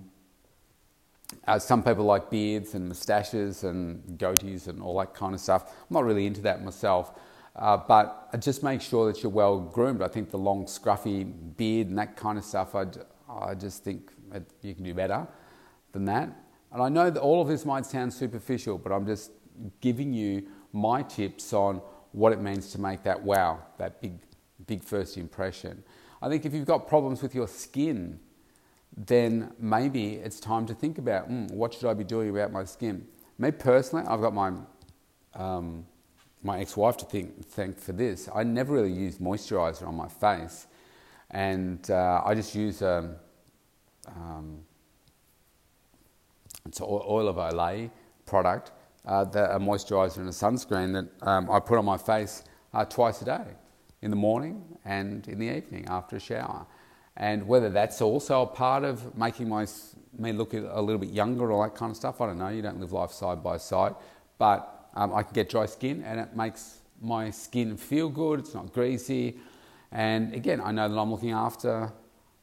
uh, 1.47 1.59
some 1.59 1.83
people 1.83 2.05
like 2.05 2.29
beards 2.29 2.75
and 2.75 2.87
moustaches 2.87 3.63
and 3.63 4.17
goatees 4.17 4.67
and 4.67 4.81
all 4.81 4.97
that 4.99 5.13
kind 5.13 5.33
of 5.33 5.41
stuff. 5.41 5.63
I'm 5.65 5.93
not 5.93 6.05
really 6.05 6.25
into 6.25 6.41
that 6.41 6.63
myself, 6.63 7.19
uh, 7.55 7.75
but 7.75 8.39
just 8.39 8.63
make 8.63 8.81
sure 8.81 9.11
that 9.11 9.21
you're 9.21 9.31
well 9.31 9.59
groomed. 9.59 10.01
I 10.01 10.07
think 10.07 10.29
the 10.29 10.37
long, 10.37 10.65
scruffy 10.65 11.29
beard 11.57 11.87
and 11.87 11.97
that 11.97 12.15
kind 12.15 12.37
of 12.37 12.45
stuff, 12.45 12.73
I'd, 12.73 12.97
I 13.27 13.55
just 13.55 13.83
think 13.83 14.11
you 14.61 14.73
can 14.73 14.83
do 14.85 14.93
better 14.93 15.27
than 15.93 16.05
that. 16.05 16.29
And 16.71 16.81
I 16.81 16.89
know 16.89 17.09
that 17.09 17.19
all 17.19 17.41
of 17.41 17.47
this 17.47 17.65
might 17.65 17.85
sound 17.85 18.11
superficial, 18.11 18.77
but 18.77 18.91
I'm 18.91 19.05
just 19.05 19.31
giving 19.79 20.11
you 20.13 20.47
my 20.73 21.03
tips 21.03 21.53
on 21.53 21.81
what 22.11 22.33
it 22.33 22.41
means 22.41 22.71
to 22.71 22.81
make 22.81 23.03
that 23.03 23.23
wow, 23.23 23.59
that 23.77 24.01
big, 24.01 24.19
big 24.67 24.83
first 24.83 25.17
impression. 25.17 25.83
I 26.21 26.29
think 26.29 26.45
if 26.45 26.53
you've 26.53 26.65
got 26.65 26.87
problems 26.87 27.21
with 27.21 27.35
your 27.35 27.47
skin, 27.47 28.19
then 28.95 29.53
maybe 29.59 30.15
it's 30.15 30.39
time 30.39 30.65
to 30.67 30.73
think 30.73 30.97
about 30.97 31.29
mm, 31.29 31.49
what 31.51 31.73
should 31.73 31.89
I 31.89 31.93
be 31.93 32.03
doing 32.03 32.29
about 32.29 32.51
my 32.51 32.63
skin. 32.63 33.07
Me 33.37 33.51
personally, 33.51 34.05
I've 34.07 34.21
got 34.21 34.33
my 34.33 34.53
um, 35.35 35.85
my 36.43 36.59
ex-wife 36.59 36.97
to 36.97 37.05
think, 37.05 37.47
thank 37.47 37.79
for 37.79 37.93
this. 37.93 38.27
I 38.35 38.43
never 38.43 38.73
really 38.73 38.91
used 38.91 39.19
moisturizer 39.19 39.87
on 39.87 39.95
my 39.95 40.09
face, 40.09 40.67
and 41.31 41.89
uh, 41.89 42.21
I 42.23 42.35
just 42.35 42.53
use 42.53 42.81
a, 42.81 43.17
um, 44.07 44.13
um, 44.15 44.59
it's 46.65 46.79
an 46.79 46.87
oil 46.89 47.27
of 47.27 47.35
Olay 47.35 47.89
product, 48.25 48.71
uh, 49.05 49.25
a 49.33 49.59
moisturizer 49.59 50.17
and 50.17 50.29
a 50.29 50.31
sunscreen 50.31 50.93
that 50.93 51.27
um, 51.27 51.49
I 51.51 51.59
put 51.59 51.77
on 51.77 51.85
my 51.85 51.97
face 51.97 52.43
uh, 52.73 52.85
twice 52.85 53.21
a 53.21 53.25
day. 53.25 53.45
in 54.03 54.09
the 54.09 54.17
morning 54.17 54.61
and 54.83 55.25
in 55.29 55.39
the 55.39 55.55
evening 55.55 55.85
after 55.87 56.17
a 56.17 56.19
shower. 56.19 56.65
And 57.15 57.47
whether 57.47 57.69
that's 57.69 58.01
also 58.01 58.41
a 58.41 58.45
part 58.45 58.83
of 58.83 59.17
making 59.17 59.47
my, 59.47 59.65
me 60.17 60.33
look 60.33 60.53
a 60.53 60.81
little 60.81 60.97
bit 60.97 61.09
younger 61.09 61.51
or 61.51 61.65
that 61.65 61.75
kind 61.75 61.89
of 61.91 61.95
stuff, 61.95 62.19
I 62.19 62.27
don't 62.27 62.37
know. 62.37 62.49
You 62.49 62.61
don't 62.61 62.79
live 62.81 62.91
life 62.91 63.11
side 63.11 63.41
by 63.41 63.57
side. 63.57 63.95
But 64.37 64.89
um, 64.95 65.13
I 65.13 65.23
can 65.23 65.33
get 65.33 65.49
dry 65.49 65.67
skin 65.67 66.03
and 66.03 66.19
it 66.19 66.35
makes 66.35 66.79
my 67.01 67.31
skin 67.31 67.77
feel 67.77 68.09
good. 68.09 68.39
It's 68.39 68.53
not 68.53 68.73
greasy. 68.73 69.37
And 69.91 70.33
again, 70.33 70.59
I 70.59 70.71
know 70.71 70.89
that 70.89 70.97
I'm 70.97 71.11
looking 71.11 71.31
after, 71.31 71.93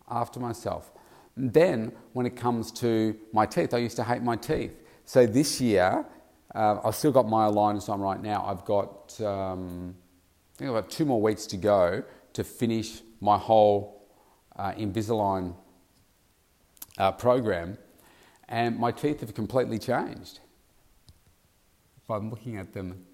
after 0.08 0.40
myself. 0.40 0.92
Then 1.40 1.92
when 2.12 2.26
it 2.26 2.36
comes 2.36 2.70
to 2.72 3.16
my 3.32 3.46
teeth, 3.46 3.72
I 3.72 3.78
used 3.78 3.96
to 3.96 4.04
hate 4.04 4.22
my 4.22 4.36
teeth. 4.36 4.72
So 5.04 5.26
this 5.26 5.60
year, 5.60 6.04
uh, 6.54 6.80
I've 6.84 6.94
still 6.94 7.12
got 7.12 7.28
my 7.28 7.46
aligners 7.46 7.88
on 7.88 8.00
right 8.00 8.20
now. 8.20 8.44
I've 8.46 8.64
got, 8.64 9.20
um, 9.20 9.94
I 10.54 10.58
think 10.58 10.70
I've 10.70 10.82
got 10.82 10.90
two 10.90 11.04
more 11.04 11.22
weeks 11.22 11.46
to 11.46 11.56
go 11.56 12.02
to 12.32 12.44
finish 12.44 13.02
my 13.20 13.38
whole 13.38 14.06
uh, 14.56 14.72
Invisalign 14.72 15.54
uh, 16.98 17.12
program, 17.12 17.78
and 18.48 18.78
my 18.78 18.92
teeth 18.92 19.20
have 19.20 19.34
completely 19.34 19.78
changed. 19.78 20.40
If 22.02 22.10
I'm 22.10 22.30
looking 22.30 22.56
at 22.56 22.72
them 22.72 23.06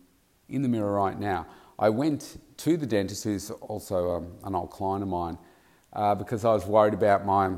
in 0.48 0.62
the 0.62 0.68
mirror 0.68 0.92
right 0.92 1.18
now, 1.18 1.46
I 1.78 1.90
went 1.90 2.40
to 2.56 2.76
the 2.76 2.86
dentist, 2.86 3.24
who's 3.24 3.50
also 3.50 4.16
um, 4.16 4.32
an 4.44 4.54
old 4.54 4.70
client 4.70 5.02
of 5.02 5.08
mine, 5.08 5.38
uh, 5.92 6.14
because 6.14 6.44
I 6.44 6.52
was 6.52 6.66
worried 6.66 6.94
about 6.94 7.26
my, 7.26 7.56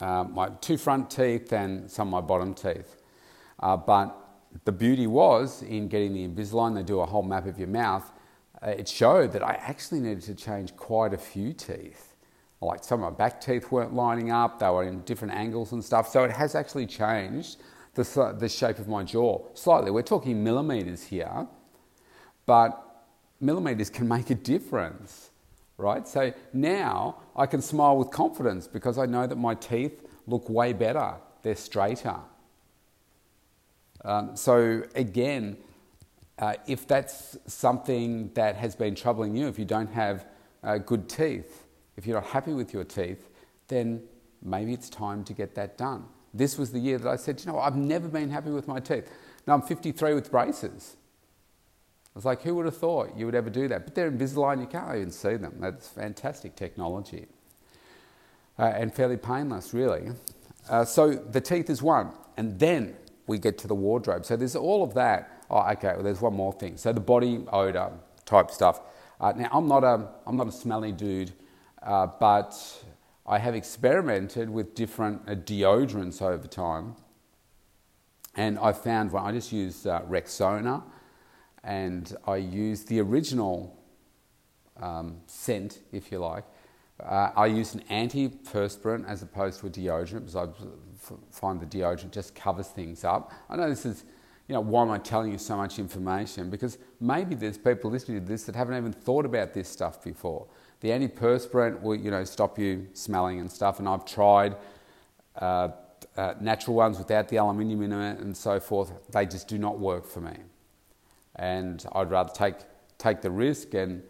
uh, 0.00 0.24
my 0.24 0.48
two 0.60 0.76
front 0.76 1.10
teeth 1.10 1.52
and 1.52 1.90
some 1.90 2.08
of 2.08 2.12
my 2.12 2.26
bottom 2.26 2.54
teeth. 2.54 2.96
Uh, 3.60 3.76
but 3.76 4.16
the 4.64 4.72
beauty 4.72 5.06
was 5.06 5.62
in 5.62 5.88
getting 5.88 6.12
the 6.12 6.26
Invisalign, 6.26 6.74
they 6.74 6.82
do 6.82 7.00
a 7.00 7.06
whole 7.06 7.22
map 7.22 7.46
of 7.46 7.58
your 7.58 7.68
mouth. 7.68 8.10
Uh, 8.62 8.70
it 8.70 8.88
showed 8.88 9.32
that 9.32 9.42
I 9.42 9.54
actually 9.54 10.00
needed 10.00 10.22
to 10.24 10.34
change 10.34 10.76
quite 10.76 11.12
a 11.12 11.18
few 11.18 11.52
teeth. 11.52 12.14
Like 12.60 12.82
some 12.82 13.02
of 13.02 13.12
my 13.12 13.16
back 13.16 13.40
teeth 13.40 13.70
weren't 13.70 13.94
lining 13.94 14.30
up, 14.30 14.58
they 14.58 14.68
were 14.68 14.84
in 14.84 15.00
different 15.02 15.34
angles 15.34 15.72
and 15.72 15.84
stuff. 15.84 16.08
So 16.08 16.24
it 16.24 16.30
has 16.30 16.54
actually 16.54 16.86
changed 16.86 17.58
the, 17.94 18.36
the 18.38 18.48
shape 18.48 18.78
of 18.78 18.88
my 18.88 19.02
jaw 19.02 19.46
slightly. 19.54 19.90
We're 19.90 20.02
talking 20.02 20.42
millimeters 20.42 21.04
here, 21.04 21.46
but 22.46 23.04
millimeters 23.40 23.90
can 23.90 24.08
make 24.08 24.30
a 24.30 24.34
difference, 24.34 25.30
right? 25.78 26.06
So 26.06 26.32
now 26.52 27.16
I 27.34 27.46
can 27.46 27.60
smile 27.62 27.96
with 27.96 28.10
confidence 28.10 28.66
because 28.66 28.98
I 28.98 29.06
know 29.06 29.26
that 29.26 29.36
my 29.36 29.54
teeth 29.54 30.06
look 30.26 30.48
way 30.48 30.72
better, 30.72 31.14
they're 31.42 31.54
straighter. 31.54 32.16
Um, 34.04 34.36
so, 34.36 34.82
again, 34.94 35.56
uh, 36.38 36.54
if 36.66 36.86
that's 36.86 37.36
something 37.46 38.30
that 38.34 38.56
has 38.56 38.76
been 38.76 38.94
troubling 38.94 39.36
you, 39.36 39.48
if 39.48 39.58
you 39.58 39.64
don't 39.64 39.90
have 39.92 40.26
uh, 40.62 40.78
good 40.78 41.08
teeth, 41.08 41.64
if 41.96 42.06
you're 42.06 42.20
not 42.20 42.30
happy 42.30 42.52
with 42.52 42.72
your 42.72 42.84
teeth, 42.84 43.30
then 43.68 44.02
maybe 44.42 44.72
it's 44.72 44.88
time 44.88 45.24
to 45.24 45.32
get 45.32 45.54
that 45.54 45.78
done. 45.78 46.04
This 46.34 46.58
was 46.58 46.70
the 46.70 46.78
year 46.78 46.98
that 46.98 47.08
I 47.08 47.16
said, 47.16 47.40
you 47.40 47.50
know, 47.50 47.58
I've 47.58 47.76
never 47.76 48.08
been 48.08 48.30
happy 48.30 48.50
with 48.50 48.68
my 48.68 48.80
teeth. 48.80 49.10
Now 49.46 49.54
I'm 49.54 49.62
53 49.62 50.14
with 50.14 50.30
braces. 50.30 50.96
Was 52.16 52.24
like, 52.24 52.40
who 52.40 52.54
would 52.54 52.64
have 52.64 52.76
thought 52.78 53.14
you 53.14 53.26
would 53.26 53.34
ever 53.34 53.50
do 53.50 53.68
that? 53.68 53.84
But 53.84 53.94
they're 53.94 54.10
Invisalign, 54.10 54.58
you 54.58 54.66
can't 54.66 54.96
even 54.96 55.10
see 55.10 55.36
them. 55.36 55.56
That's 55.60 55.86
fantastic 55.86 56.56
technology. 56.56 57.26
Uh, 58.58 58.72
and 58.74 58.92
fairly 58.92 59.18
painless, 59.18 59.74
really. 59.74 60.12
Uh, 60.70 60.82
so 60.86 61.12
the 61.12 61.42
teeth 61.42 61.68
is 61.68 61.82
one. 61.82 62.12
And 62.38 62.58
then 62.58 62.96
we 63.26 63.38
get 63.38 63.58
to 63.58 63.68
the 63.68 63.74
wardrobe. 63.74 64.24
So 64.24 64.34
there's 64.34 64.56
all 64.56 64.82
of 64.82 64.94
that. 64.94 65.44
Oh, 65.50 65.60
okay, 65.72 65.92
well, 65.92 66.02
there's 66.02 66.22
one 66.22 66.32
more 66.32 66.54
thing. 66.54 66.78
So 66.78 66.90
the 66.90 67.00
body 67.00 67.44
odor 67.52 67.92
type 68.24 68.50
stuff. 68.50 68.80
Uh, 69.20 69.34
now, 69.36 69.50
I'm 69.52 69.68
not, 69.68 69.84
a, 69.84 70.08
I'm 70.26 70.38
not 70.38 70.48
a 70.48 70.52
smelly 70.52 70.92
dude, 70.92 71.34
uh, 71.82 72.06
but 72.18 72.56
I 73.26 73.36
have 73.38 73.54
experimented 73.54 74.48
with 74.48 74.74
different 74.74 75.20
uh, 75.28 75.34
deodorants 75.34 76.22
over 76.22 76.48
time. 76.48 76.96
And 78.34 78.58
I 78.58 78.72
found 78.72 79.12
one, 79.12 79.22
I 79.22 79.32
just 79.32 79.52
use 79.52 79.84
uh, 79.84 80.00
Rexona 80.00 80.82
and 81.66 82.16
I 82.26 82.36
used 82.36 82.86
the 82.88 83.00
original 83.00 83.76
um, 84.80 85.18
scent, 85.26 85.80
if 85.92 86.12
you 86.12 86.18
like. 86.18 86.44
Uh, 87.02 87.30
I 87.36 87.46
use 87.46 87.74
an 87.74 87.82
antiperspirant 87.90 89.06
as 89.06 89.22
opposed 89.22 89.60
to 89.60 89.66
a 89.66 89.70
deodorant 89.70 90.26
because 90.26 90.36
I 90.36 90.46
find 91.30 91.60
the 91.60 91.66
deodorant 91.66 92.12
just 92.12 92.34
covers 92.34 92.68
things 92.68 93.04
up. 93.04 93.32
I 93.50 93.56
know 93.56 93.68
this 93.68 93.84
is, 93.84 94.04
you 94.48 94.54
know, 94.54 94.60
why 94.60 94.82
am 94.82 94.90
I 94.90 94.98
telling 94.98 95.32
you 95.32 95.38
so 95.38 95.56
much 95.56 95.78
information? 95.78 96.48
Because 96.50 96.78
maybe 97.00 97.34
there's 97.34 97.58
people 97.58 97.90
listening 97.90 98.20
to 98.20 98.26
this 98.26 98.44
that 98.44 98.54
haven't 98.54 98.76
even 98.76 98.92
thought 98.92 99.26
about 99.26 99.52
this 99.52 99.68
stuff 99.68 100.02
before. 100.02 100.46
The 100.80 100.90
antiperspirant 100.90 101.82
will, 101.82 101.96
you 101.96 102.12
know, 102.12 102.22
stop 102.24 102.58
you 102.58 102.86
smelling 102.92 103.40
and 103.40 103.50
stuff, 103.50 103.80
and 103.80 103.88
I've 103.88 104.04
tried 104.04 104.56
uh, 105.34 105.70
uh, 106.16 106.34
natural 106.40 106.76
ones 106.76 106.96
without 106.96 107.28
the 107.28 107.38
aluminium 107.38 107.82
in 107.82 107.92
it 107.92 108.20
and 108.20 108.36
so 108.36 108.60
forth. 108.60 108.92
They 109.10 109.26
just 109.26 109.48
do 109.48 109.58
not 109.58 109.80
work 109.80 110.06
for 110.06 110.20
me 110.20 110.36
and 111.36 111.84
I'd 111.92 112.10
rather 112.10 112.32
take, 112.32 112.56
take 112.98 113.20
the 113.20 113.30
risk 113.30 113.74
and 113.74 114.02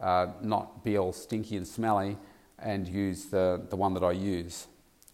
uh, 0.00 0.28
not 0.42 0.82
be 0.82 0.98
all 0.98 1.12
stinky 1.12 1.56
and 1.56 1.66
smelly 1.66 2.16
and 2.58 2.88
use 2.88 3.26
the, 3.26 3.66
the 3.70 3.76
one 3.76 3.94
that 3.94 4.02
I 4.02 4.12
use. 4.12 4.66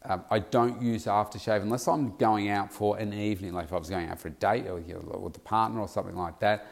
Um, 0.04 0.24
I 0.30 0.38
don't 0.38 0.80
use 0.80 1.06
aftershave 1.06 1.62
unless 1.62 1.88
I'm 1.88 2.16
going 2.16 2.48
out 2.48 2.72
for 2.72 2.96
an 2.98 3.12
evening, 3.12 3.52
like 3.52 3.66
if 3.66 3.72
I 3.72 3.78
was 3.78 3.90
going 3.90 4.08
out 4.08 4.20
for 4.20 4.28
a 4.28 4.32
date 4.32 4.68
or 4.68 4.78
you 4.78 4.94
know, 4.94 5.18
with 5.18 5.36
a 5.36 5.40
partner 5.40 5.80
or 5.80 5.88
something 5.88 6.16
like 6.16 6.38
that. 6.40 6.66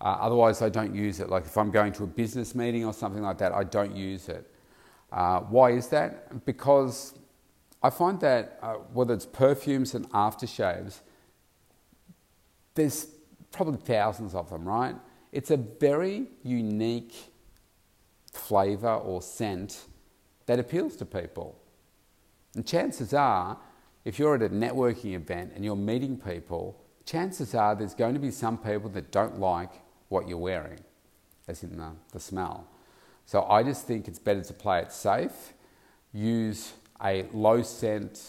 Uh, 0.00 0.16
otherwise, 0.18 0.62
I 0.62 0.70
don't 0.70 0.94
use 0.94 1.20
it. 1.20 1.28
Like 1.28 1.44
if 1.44 1.58
I'm 1.58 1.70
going 1.70 1.92
to 1.94 2.04
a 2.04 2.06
business 2.06 2.54
meeting 2.54 2.86
or 2.86 2.94
something 2.94 3.22
like 3.22 3.36
that, 3.38 3.52
I 3.52 3.64
don't 3.64 3.94
use 3.94 4.30
it. 4.30 4.50
Uh, 5.12 5.40
why 5.40 5.72
is 5.72 5.88
that? 5.88 6.46
Because 6.46 7.14
I 7.82 7.90
find 7.90 8.18
that 8.20 8.58
uh, 8.62 8.74
whether 8.94 9.12
it's 9.12 9.26
perfumes 9.26 9.94
and 9.94 10.08
aftershaves, 10.12 11.00
there's 12.74 13.08
probably 13.52 13.78
thousands 13.78 14.34
of 14.34 14.50
them, 14.50 14.66
right? 14.66 14.94
It's 15.32 15.50
a 15.50 15.56
very 15.56 16.26
unique 16.42 17.14
flavour 18.32 18.94
or 18.94 19.22
scent 19.22 19.84
that 20.46 20.58
appeals 20.58 20.96
to 20.96 21.04
people. 21.04 21.60
And 22.54 22.66
chances 22.66 23.14
are, 23.14 23.58
if 24.04 24.18
you're 24.18 24.34
at 24.34 24.42
a 24.42 24.48
networking 24.48 25.14
event 25.14 25.52
and 25.54 25.64
you're 25.64 25.76
meeting 25.76 26.16
people, 26.16 26.82
chances 27.04 27.54
are 27.54 27.74
there's 27.74 27.94
going 27.94 28.14
to 28.14 28.20
be 28.20 28.30
some 28.30 28.58
people 28.58 28.90
that 28.90 29.12
don't 29.12 29.38
like 29.38 29.70
what 30.08 30.28
you're 30.28 30.38
wearing, 30.38 30.80
as 31.46 31.62
in 31.62 31.76
the, 31.76 31.92
the 32.12 32.20
smell. 32.20 32.66
So 33.26 33.44
I 33.44 33.62
just 33.62 33.86
think 33.86 34.08
it's 34.08 34.18
better 34.18 34.42
to 34.42 34.52
play 34.52 34.80
it 34.80 34.92
safe, 34.92 35.52
use 36.12 36.72
a 37.02 37.26
low 37.32 37.62
scent 37.62 38.20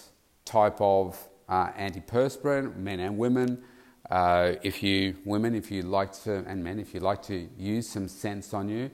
type 0.46 0.80
of 0.80 1.18
uh, 1.50 1.72
antiperspirant, 1.72 2.76
men 2.78 3.00
and 3.00 3.18
women, 3.18 3.64
uh, 4.12 4.56
if 4.62 4.84
you, 4.84 5.16
women, 5.24 5.56
if 5.56 5.72
you 5.72 5.84
like 5.84 6.12
to, 6.24 6.44
and 6.46 6.62
men, 6.62 6.80
if 6.80 6.94
you 6.94 7.00
like 7.00 7.22
to 7.24 7.48
use 7.58 7.88
some 7.88 8.10
scents 8.10 8.54
on 8.54 8.68
you, 8.68 8.92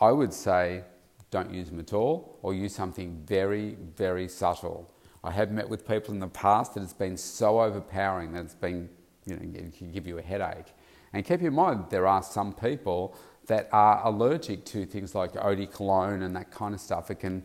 I 0.00 0.10
would 0.10 0.32
say 0.32 0.82
don't 1.30 1.52
use 1.52 1.68
them 1.68 1.78
at 1.78 1.92
all 1.92 2.38
or 2.40 2.54
use 2.54 2.74
something 2.74 3.22
very, 3.26 3.76
very 3.96 4.28
subtle. 4.28 4.90
I 5.22 5.30
have 5.32 5.50
met 5.50 5.68
with 5.68 5.86
people 5.86 6.14
in 6.14 6.20
the 6.20 6.28
past 6.28 6.74
that 6.74 6.82
it's 6.82 6.94
been 6.94 7.18
so 7.18 7.60
overpowering 7.60 8.32
that 8.32 8.44
it's 8.46 8.54
been, 8.54 8.88
you 9.26 9.36
know, 9.36 9.42
it 9.42 9.76
can 9.76 9.92
give 9.92 10.06
you 10.06 10.16
a 10.16 10.22
headache. 10.22 10.72
And 11.12 11.22
keep 11.22 11.42
in 11.42 11.52
mind, 11.52 11.86
there 11.90 12.06
are 12.06 12.22
some 12.22 12.54
people 12.54 13.14
that 13.48 13.68
are 13.72 14.00
allergic 14.06 14.64
to 14.66 14.86
things 14.86 15.14
like 15.14 15.36
eau 15.36 15.54
de 15.54 15.66
cologne 15.66 16.22
and 16.22 16.34
that 16.34 16.50
kind 16.50 16.74
of 16.74 16.80
stuff. 16.80 17.10
It 17.10 17.20
can 17.20 17.42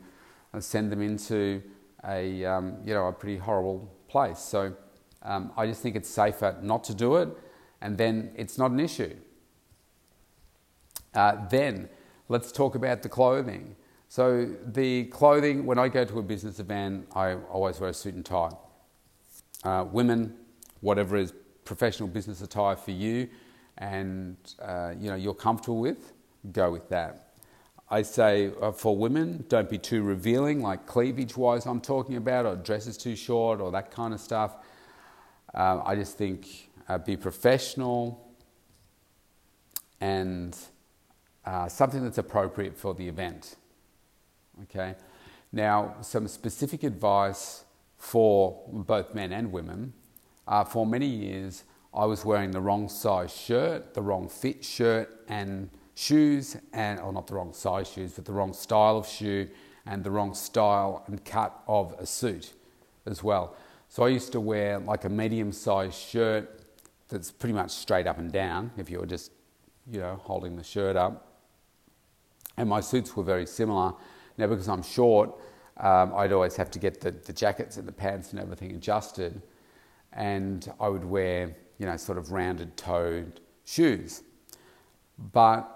send 0.59 0.91
them 0.91 1.01
into 1.01 1.61
a, 2.07 2.45
um, 2.45 2.77
you 2.85 2.93
know, 2.93 3.07
a 3.07 3.13
pretty 3.13 3.37
horrible 3.37 3.91
place. 4.07 4.39
So 4.39 4.73
um, 5.23 5.51
I 5.55 5.67
just 5.67 5.81
think 5.81 5.95
it's 5.95 6.09
safer 6.09 6.57
not 6.61 6.83
to 6.85 6.93
do 6.93 7.17
it, 7.17 7.29
and 7.81 7.97
then 7.97 8.31
it's 8.35 8.57
not 8.57 8.71
an 8.71 8.79
issue. 8.79 9.15
Uh, 11.13 11.47
then 11.49 11.89
let's 12.29 12.51
talk 12.51 12.75
about 12.75 13.03
the 13.03 13.09
clothing. 13.09 13.75
So, 14.07 14.55
the 14.65 15.05
clothing, 15.05 15.65
when 15.65 15.79
I 15.79 15.87
go 15.87 16.03
to 16.03 16.19
a 16.19 16.23
business 16.23 16.59
event, 16.59 17.07
I 17.15 17.35
always 17.35 17.79
wear 17.79 17.91
a 17.91 17.93
suit 17.93 18.13
and 18.13 18.25
tie. 18.25 18.51
Uh, 19.63 19.85
women, 19.89 20.35
whatever 20.81 21.15
is 21.15 21.33
professional 21.63 22.09
business 22.09 22.41
attire 22.41 22.75
for 22.75 22.91
you 22.91 23.29
and 23.77 24.37
uh, 24.61 24.93
you 24.99 25.09
know, 25.09 25.15
you're 25.15 25.33
comfortable 25.33 25.79
with, 25.79 26.13
go 26.51 26.71
with 26.71 26.87
that. 26.89 27.33
I 27.89 28.03
say 28.03 28.51
uh, 28.61 28.71
for 28.71 28.95
women, 28.95 29.43
don't 29.49 29.69
be 29.69 29.77
too 29.77 30.01
revealing, 30.01 30.61
like 30.61 30.85
cleavage 30.85 31.35
wise, 31.35 31.65
I'm 31.65 31.81
talking 31.81 32.15
about, 32.15 32.45
or 32.45 32.55
dresses 32.55 32.97
too 32.97 33.15
short, 33.15 33.59
or 33.59 33.71
that 33.71 33.91
kind 33.91 34.13
of 34.13 34.21
stuff. 34.21 34.55
Um, 35.53 35.81
I 35.85 35.95
just 35.95 36.17
think 36.17 36.69
uh, 36.87 36.97
be 36.97 37.17
professional 37.17 38.27
and 39.99 40.57
uh, 41.45 41.67
something 41.67 42.03
that's 42.03 42.17
appropriate 42.17 42.77
for 42.77 42.93
the 42.93 43.07
event. 43.07 43.55
Okay. 44.63 44.95
Now, 45.51 45.95
some 46.01 46.27
specific 46.27 46.83
advice 46.83 47.65
for 47.97 48.63
both 48.71 49.13
men 49.13 49.31
and 49.31 49.51
women. 49.51 49.93
Uh, 50.47 50.63
for 50.63 50.85
many 50.85 51.05
years, 51.05 51.63
I 51.93 52.05
was 52.05 52.23
wearing 52.23 52.51
the 52.51 52.61
wrong 52.61 52.87
size 52.87 53.35
shirt, 53.35 53.93
the 53.93 54.01
wrong 54.01 54.29
fit 54.29 54.63
shirt, 54.63 55.23
and 55.27 55.69
shoes, 55.93 56.57
and 56.73 56.99
or 56.99 57.11
not 57.11 57.27
the 57.27 57.35
wrong 57.35 57.53
size 57.53 57.89
shoes, 57.89 58.13
but 58.13 58.25
the 58.25 58.31
wrong 58.31 58.53
style 58.53 58.97
of 58.97 59.07
shoe 59.07 59.49
and 59.85 60.03
the 60.03 60.11
wrong 60.11 60.33
style 60.33 61.03
and 61.07 61.23
cut 61.25 61.61
of 61.67 61.93
a 61.99 62.05
suit 62.05 62.53
as 63.05 63.23
well. 63.23 63.55
So 63.91 64.03
I 64.03 64.07
used 64.07 64.31
to 64.31 64.39
wear 64.39 64.79
like 64.79 65.03
a 65.03 65.09
medium 65.09 65.51
sized 65.51 65.99
shirt 65.99 66.61
that's 67.09 67.29
pretty 67.29 67.51
much 67.51 67.71
straight 67.71 68.07
up 68.07 68.19
and 68.19 68.31
down 68.31 68.71
if 68.77 68.89
you 68.89 68.99
were 68.99 69.05
just, 69.05 69.33
you 69.85 69.99
know, 69.99 70.15
holding 70.23 70.55
the 70.55 70.63
shirt 70.63 70.95
up. 70.95 71.41
And 72.55 72.69
my 72.69 72.79
suits 72.79 73.17
were 73.17 73.23
very 73.25 73.45
similar. 73.45 73.91
Now, 74.37 74.47
because 74.47 74.69
I'm 74.69 74.81
short, 74.81 75.37
um, 75.75 76.13
I'd 76.15 76.31
always 76.31 76.55
have 76.55 76.71
to 76.71 76.79
get 76.79 77.01
the, 77.01 77.11
the 77.11 77.33
jackets 77.33 77.75
and 77.75 77.85
the 77.85 77.91
pants 77.91 78.31
and 78.31 78.39
everything 78.39 78.71
adjusted. 78.71 79.41
And 80.13 80.71
I 80.79 80.87
would 80.87 81.03
wear, 81.03 81.57
you 81.77 81.85
know, 81.85 81.97
sort 81.97 82.17
of 82.17 82.31
rounded 82.31 82.77
toed 82.77 83.41
shoes. 83.65 84.23
But 85.33 85.67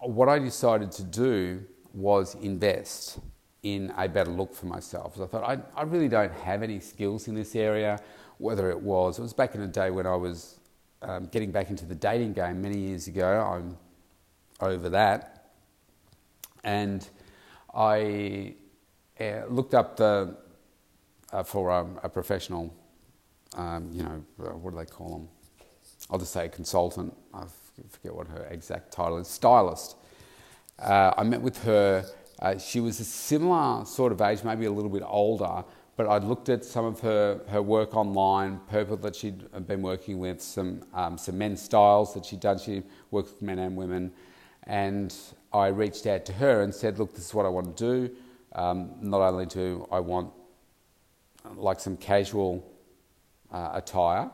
what 0.00 0.28
I 0.28 0.40
decided 0.40 0.90
to 0.90 1.04
do 1.04 1.62
was 1.94 2.34
invest 2.34 3.20
in 3.62 3.92
a 3.96 4.08
better 4.08 4.30
look 4.30 4.54
for 4.54 4.66
myself. 4.66 5.16
So 5.16 5.24
I 5.24 5.26
thought, 5.26 5.44
I, 5.44 5.80
I 5.80 5.84
really 5.84 6.08
don't 6.08 6.32
have 6.32 6.62
any 6.62 6.80
skills 6.80 7.28
in 7.28 7.34
this 7.34 7.54
area, 7.54 8.00
whether 8.38 8.70
it 8.70 8.80
was, 8.80 9.18
it 9.18 9.22
was 9.22 9.32
back 9.32 9.54
in 9.54 9.60
the 9.60 9.68
day 9.68 9.90
when 9.90 10.06
I 10.06 10.16
was 10.16 10.58
um, 11.00 11.26
getting 11.26 11.52
back 11.52 11.70
into 11.70 11.84
the 11.84 11.94
dating 11.94 12.32
game 12.32 12.60
many 12.60 12.78
years 12.78 13.06
ago. 13.06 13.40
I'm 13.40 13.76
over 14.60 14.88
that. 14.90 15.50
And 16.64 17.08
I 17.74 18.54
uh, 19.20 19.46
looked 19.48 19.74
up 19.74 19.96
the, 19.96 20.36
uh, 21.32 21.42
for 21.42 21.70
um, 21.70 21.98
a 22.02 22.08
professional, 22.08 22.74
um, 23.56 23.90
you 23.92 24.02
know, 24.02 24.24
uh, 24.40 24.56
what 24.56 24.72
do 24.72 24.78
they 24.78 24.86
call 24.86 25.10
them? 25.10 25.28
I'll 26.10 26.18
just 26.18 26.32
say 26.32 26.46
a 26.46 26.48
consultant. 26.48 27.14
I 27.32 27.44
forget 27.88 28.14
what 28.14 28.26
her 28.28 28.46
exact 28.50 28.92
title 28.92 29.18
is, 29.18 29.28
stylist. 29.28 29.96
Uh, 30.78 31.12
I 31.16 31.22
met 31.22 31.40
with 31.40 31.62
her 31.64 32.04
uh, 32.42 32.58
she 32.58 32.80
was 32.80 32.98
a 32.98 33.04
similar 33.04 33.84
sort 33.84 34.10
of 34.10 34.20
age, 34.20 34.42
maybe 34.42 34.66
a 34.66 34.70
little 34.70 34.90
bit 34.90 35.04
older, 35.06 35.62
but 35.96 36.08
I'd 36.08 36.24
looked 36.24 36.48
at 36.48 36.64
some 36.64 36.84
of 36.84 36.98
her, 37.00 37.40
her 37.48 37.62
work 37.62 37.94
online, 37.94 38.58
people 38.68 38.96
that 38.96 39.14
she'd 39.14 39.44
been 39.68 39.80
working 39.80 40.18
with, 40.18 40.42
some, 40.42 40.82
um, 40.92 41.16
some 41.16 41.38
men's 41.38 41.62
styles 41.62 42.14
that 42.14 42.26
she'd 42.26 42.40
done. 42.40 42.58
She 42.58 42.82
worked 43.12 43.28
with 43.34 43.42
men 43.42 43.60
and 43.60 43.76
women. 43.76 44.12
And 44.64 45.14
I 45.52 45.68
reached 45.68 46.04
out 46.06 46.24
to 46.26 46.32
her 46.32 46.62
and 46.62 46.74
said, 46.74 46.98
Look, 46.98 47.14
this 47.14 47.26
is 47.26 47.34
what 47.34 47.46
I 47.46 47.48
want 47.48 47.76
to 47.76 48.08
do. 48.08 48.14
Um, 48.54 48.90
not 49.00 49.20
only 49.20 49.46
do 49.46 49.86
I 49.92 50.00
want 50.00 50.32
like 51.54 51.78
some 51.78 51.96
casual 51.96 52.68
uh, 53.52 53.70
attire, 53.74 54.30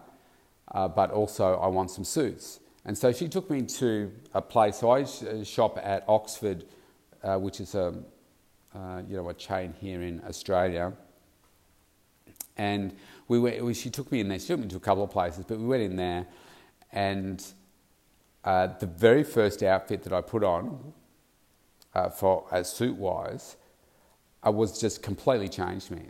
uh, 0.73 0.89
but 0.89 1.11
also 1.11 1.59
I 1.59 1.67
want 1.67 1.91
some 1.91 2.05
suits. 2.05 2.61
And 2.87 2.97
so 2.97 3.13
she 3.13 3.29
took 3.29 3.51
me 3.51 3.63
to 3.63 4.11
a 4.33 4.41
place. 4.41 4.77
So 4.77 4.93
I 4.93 5.05
shop 5.45 5.79
at 5.83 6.05
Oxford 6.09 6.65
uh, 7.23 7.37
which 7.37 7.61
is 7.61 7.75
a, 7.75 7.95
uh, 8.75 9.03
you 9.09 9.17
know, 9.17 9.29
a 9.29 9.35
chain 9.35 9.75
here 9.81 10.03
in 10.03 10.23
Australia. 10.27 10.93
And 12.57 12.95
we 13.29 13.39
went, 13.39 13.65
we, 13.65 13.75
she 13.75 13.91
took 13.91 14.11
me 14.11 14.21
in 14.21 14.29
there. 14.29 14.39
She 14.39 14.49
took 14.49 14.61
me 14.61 14.69
to 14.69 14.77
a 14.77 14.81
couple 14.81 15.05
of 15.05 15.11
places, 15.11 15.45
but 15.47 15.59
we 15.59 15.67
went 15.67 15.83
in 15.83 15.97
there, 15.97 16.27
and 16.93 17.45
uh, 18.45 18.69
the 18.79 18.87
very 18.87 19.25
first 19.25 19.63
outfit 19.63 20.03
that 20.03 20.13
I 20.13 20.21
put 20.21 20.43
on, 20.43 20.93
uh, 21.95 22.09
for 22.09 22.47
as 22.51 22.71
suit 22.73 22.97
wise, 22.97 23.57
uh, 24.47 24.51
was 24.51 24.81
just 24.81 25.03
completely 25.03 25.49
changed 25.49 25.91
me. 25.91 26.03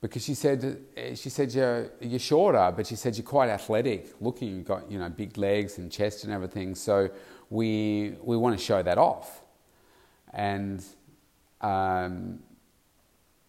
Because 0.00 0.22
she 0.22 0.34
said, 0.34 0.82
she 1.14 1.30
said 1.30 1.52
you're, 1.54 1.90
you're 2.00 2.18
shorter, 2.18 2.72
but 2.76 2.86
she 2.86 2.94
said 2.94 3.16
you're 3.16 3.24
quite 3.24 3.48
athletic 3.48 4.12
looking. 4.20 4.56
You've 4.56 4.66
got 4.66 4.90
you 4.90 4.98
know 4.98 5.08
big 5.08 5.38
legs 5.38 5.78
and 5.78 5.90
chest 5.90 6.24
and 6.24 6.32
everything. 6.32 6.74
So 6.74 7.08
we 7.48 8.16
we 8.22 8.36
want 8.36 8.58
to 8.58 8.62
show 8.62 8.82
that 8.82 8.98
off 8.98 9.43
and 10.34 10.84
um, 11.60 12.40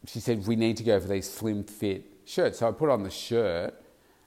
she 0.08 0.20
said 0.20 0.46
we 0.48 0.56
need 0.56 0.77
to 0.77 0.84
go 0.84 1.00
for 1.00 1.08
these 1.08 1.30
slim 1.30 1.63
fit 1.63 2.06
shirts. 2.25 2.60
So 2.60 2.70
I 2.70 2.72
put 2.72 2.89
on 2.89 3.04
the 3.04 3.10
shirt 3.10 3.74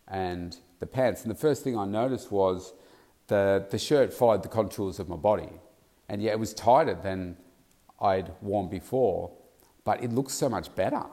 and 0.09 0.57
the 0.81 0.87
pants, 0.87 1.23
and 1.23 1.31
the 1.31 1.39
first 1.39 1.63
thing 1.65 1.79
I 1.79 1.87
noticed 1.87 2.31
was 2.31 2.75
the 3.29 3.67
the 3.71 3.79
shirt 3.79 4.13
followed 4.13 4.43
the 4.43 4.49
contours 4.49 4.99
of 4.99 5.09
my 5.09 5.17
body, 5.17 5.53
and 6.09 6.21
yeah, 6.21 6.33
it 6.33 6.39
was 6.39 6.53
tighter 6.53 6.95
than 6.95 7.37
I'd 8.01 8.33
worn 8.43 8.69
before, 8.69 9.31
but 9.85 10.03
it 10.03 10.13
looked 10.13 10.33
so 10.33 10.49
much 10.49 10.75
better. 10.75 11.05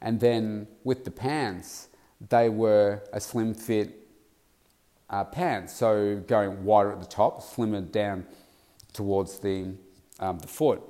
And 0.00 0.20
then 0.20 0.66
with 0.82 1.04
the 1.04 1.10
pants, 1.10 1.88
they 2.28 2.48
were 2.48 3.02
a 3.12 3.20
slim 3.20 3.54
fit 3.54 4.06
uh, 5.10 5.24
pants, 5.24 5.74
so 5.74 6.22
going 6.26 6.64
wider 6.64 6.92
at 6.92 7.00
the 7.00 7.06
top, 7.06 7.42
slimmer 7.42 7.80
down 7.80 8.26
towards 8.92 9.38
the 9.38 9.74
um, 10.20 10.38
the 10.38 10.46
foot. 10.46 10.82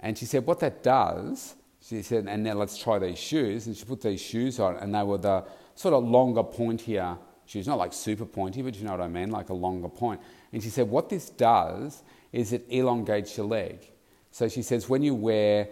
And 0.00 0.16
she 0.16 0.24
said, 0.24 0.46
What 0.46 0.60
that 0.60 0.82
does, 0.82 1.54
she 1.82 2.02
said, 2.02 2.26
and 2.26 2.42
now 2.42 2.54
let's 2.54 2.78
try 2.78 2.98
these 2.98 3.18
shoes. 3.18 3.66
And 3.66 3.76
she 3.76 3.84
put 3.84 4.00
these 4.00 4.20
shoes 4.20 4.60
on, 4.60 4.76
and 4.76 4.94
they 4.94 5.02
were 5.02 5.18
the 5.18 5.44
sort 5.74 5.94
of 5.94 6.04
longer, 6.04 6.42
pointier 6.42 7.18
shoes, 7.46 7.66
not 7.66 7.78
like 7.78 7.92
super 7.92 8.24
pointy, 8.24 8.62
but 8.62 8.76
you 8.76 8.84
know 8.84 8.92
what 8.92 9.00
I 9.00 9.08
mean, 9.08 9.30
like 9.30 9.48
a 9.48 9.54
longer 9.54 9.88
point. 9.88 10.20
And 10.52 10.62
she 10.62 10.70
said, 10.70 10.88
What 10.88 11.08
this 11.08 11.30
does 11.30 12.02
is 12.32 12.52
it 12.52 12.66
elongates 12.68 13.36
your 13.36 13.46
leg. 13.46 13.90
So 14.30 14.48
she 14.48 14.62
says, 14.62 14.88
when 14.88 15.02
you 15.02 15.14
wear 15.14 15.68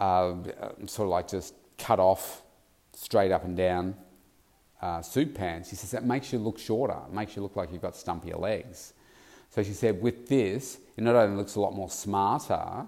uh, 0.00 0.34
sort 0.86 1.06
of 1.06 1.08
like 1.08 1.28
just 1.28 1.54
cut 1.78 2.00
off, 2.00 2.42
straight 2.94 3.30
up 3.30 3.44
and 3.44 3.56
down 3.56 3.94
uh, 4.80 5.02
suit 5.02 5.34
pants, 5.34 5.68
she 5.68 5.76
says 5.76 5.90
that 5.90 6.04
makes 6.04 6.32
you 6.32 6.38
look 6.38 6.58
shorter, 6.58 6.96
it 7.06 7.12
makes 7.12 7.36
you 7.36 7.42
look 7.42 7.56
like 7.56 7.70
you've 7.72 7.82
got 7.82 7.94
stumpier 7.94 8.38
legs. 8.38 8.94
So 9.50 9.62
she 9.62 9.72
said, 9.72 10.02
with 10.02 10.28
this, 10.28 10.78
it 10.96 11.02
not 11.04 11.14
only 11.14 11.36
looks 11.36 11.54
a 11.54 11.60
lot 11.60 11.74
more 11.74 11.90
smarter 11.90 12.86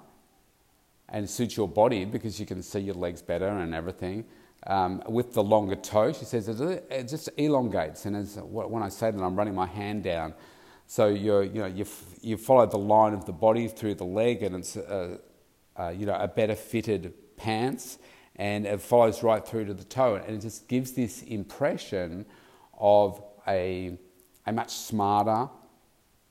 and 1.08 1.28
suits 1.28 1.56
your 1.56 1.68
body 1.68 2.04
because 2.04 2.38
you 2.38 2.46
can 2.46 2.62
see 2.62 2.80
your 2.80 2.94
legs 2.94 3.22
better 3.22 3.48
and 3.48 3.74
everything. 3.74 4.24
Um, 4.66 5.02
with 5.08 5.32
the 5.32 5.42
longer 5.42 5.76
toe, 5.76 6.12
she 6.12 6.24
says 6.24 6.48
it 6.48 7.08
just 7.08 7.30
elongates. 7.36 8.06
And 8.06 8.16
as, 8.16 8.36
when 8.42 8.82
I 8.82 8.88
say 8.88 9.10
that, 9.10 9.22
I'm 9.22 9.36
running 9.36 9.54
my 9.54 9.66
hand 9.66 10.02
down. 10.02 10.34
So 10.86 11.08
you 11.08 11.40
you 11.42 11.60
know, 11.60 11.66
you, 11.66 11.86
you 12.22 12.36
follow 12.36 12.66
the 12.66 12.78
line 12.78 13.12
of 13.14 13.24
the 13.24 13.32
body 13.32 13.68
through 13.68 13.96
the 13.96 14.04
leg, 14.04 14.42
and 14.42 14.56
it's 14.56 14.74
a, 14.74 15.20
a, 15.76 15.92
you 15.92 16.06
know, 16.06 16.14
a 16.14 16.26
better 16.26 16.54
fitted 16.54 17.12
pants, 17.36 17.98
and 18.36 18.66
it 18.66 18.80
follows 18.80 19.22
right 19.22 19.46
through 19.46 19.66
to 19.66 19.74
the 19.74 19.84
toe. 19.84 20.16
And 20.16 20.36
it 20.36 20.40
just 20.40 20.66
gives 20.66 20.92
this 20.92 21.22
impression 21.22 22.26
of 22.78 23.22
a, 23.46 23.98
a 24.46 24.52
much 24.52 24.70
smarter, 24.70 25.50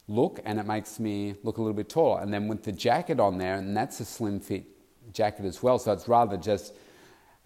look 0.08 0.39
and 0.46 0.60
it 0.60 0.65
makes 0.65 1.00
me 1.00 1.36
look 1.43 1.58
a 1.58 1.62
little 1.62 1.76
bit 1.76 1.89
taller. 1.89 2.22
And 2.22 2.34
then 2.34 2.48
with 2.48 2.63
the 2.63 2.72
jacket 2.72 3.20
on 3.20 3.38
there, 3.38 3.56
and 3.56 3.76
that's 3.76 4.00
a 4.00 4.06
slim 4.06 4.39
fit 4.39 4.65
jacket 5.13 5.46
as 5.46 5.62
well, 5.62 5.80
so 5.80 5.91
it's 5.91 6.08
rather 6.08 6.38
just 6.38 6.74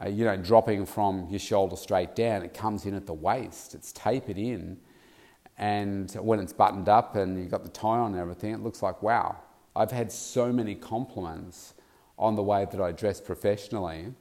uh, 0.03 0.07
you 0.07 0.25
know 0.25 0.37
dropping 0.37 0.85
from 0.85 1.27
your 1.29 1.39
shoulder 1.39 1.75
straight 1.75 2.15
down. 2.15 2.43
It 2.43 2.53
comes 2.53 2.85
in 2.85 2.93
at 2.93 3.05
the 3.05 3.13
waist. 3.13 3.75
It's 3.75 3.91
tapered 3.91 4.37
in, 4.37 4.77
and 5.57 6.11
when 6.13 6.39
it's 6.39 6.53
buttoned 6.53 6.89
up 6.89 7.15
and 7.15 7.37
you've 7.37 7.51
got 7.51 7.63
the 7.63 7.69
tie 7.69 7.99
on 7.99 8.11
and 8.11 8.21
everything, 8.21 8.53
it 8.53 8.61
looks 8.61 8.81
like 8.81 9.01
wow. 9.01 9.37
I've 9.73 9.91
had 9.91 10.11
so 10.11 10.51
many 10.51 10.75
compliments 10.75 11.75
on 12.19 12.35
the 12.35 12.43
way 12.43 12.67
that 12.69 12.81
I 12.81 12.91
dress 12.91 13.21
professionally. 13.21 14.13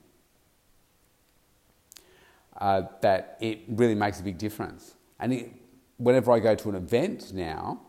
Uh, 2.57 2.83
that 3.01 3.39
it 3.41 3.61
really 3.69 3.95
makes 3.95 4.21
a 4.21 4.23
big 4.23 4.37
difference. 4.37 4.95
And 5.19 5.33
it, 5.33 5.53
whenever 5.97 6.31
I 6.31 6.41
go 6.41 6.55
to 6.55 6.69
an 6.69 6.75
event 6.75 7.33
now, 7.33 7.81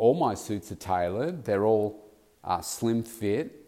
all 0.00 0.14
my 0.14 0.32
suits 0.32 0.72
are 0.72 0.76
tailored, 0.76 1.44
they're 1.44 1.66
all 1.66 2.08
uh, 2.42 2.62
slim 2.62 3.02
fit. 3.02 3.66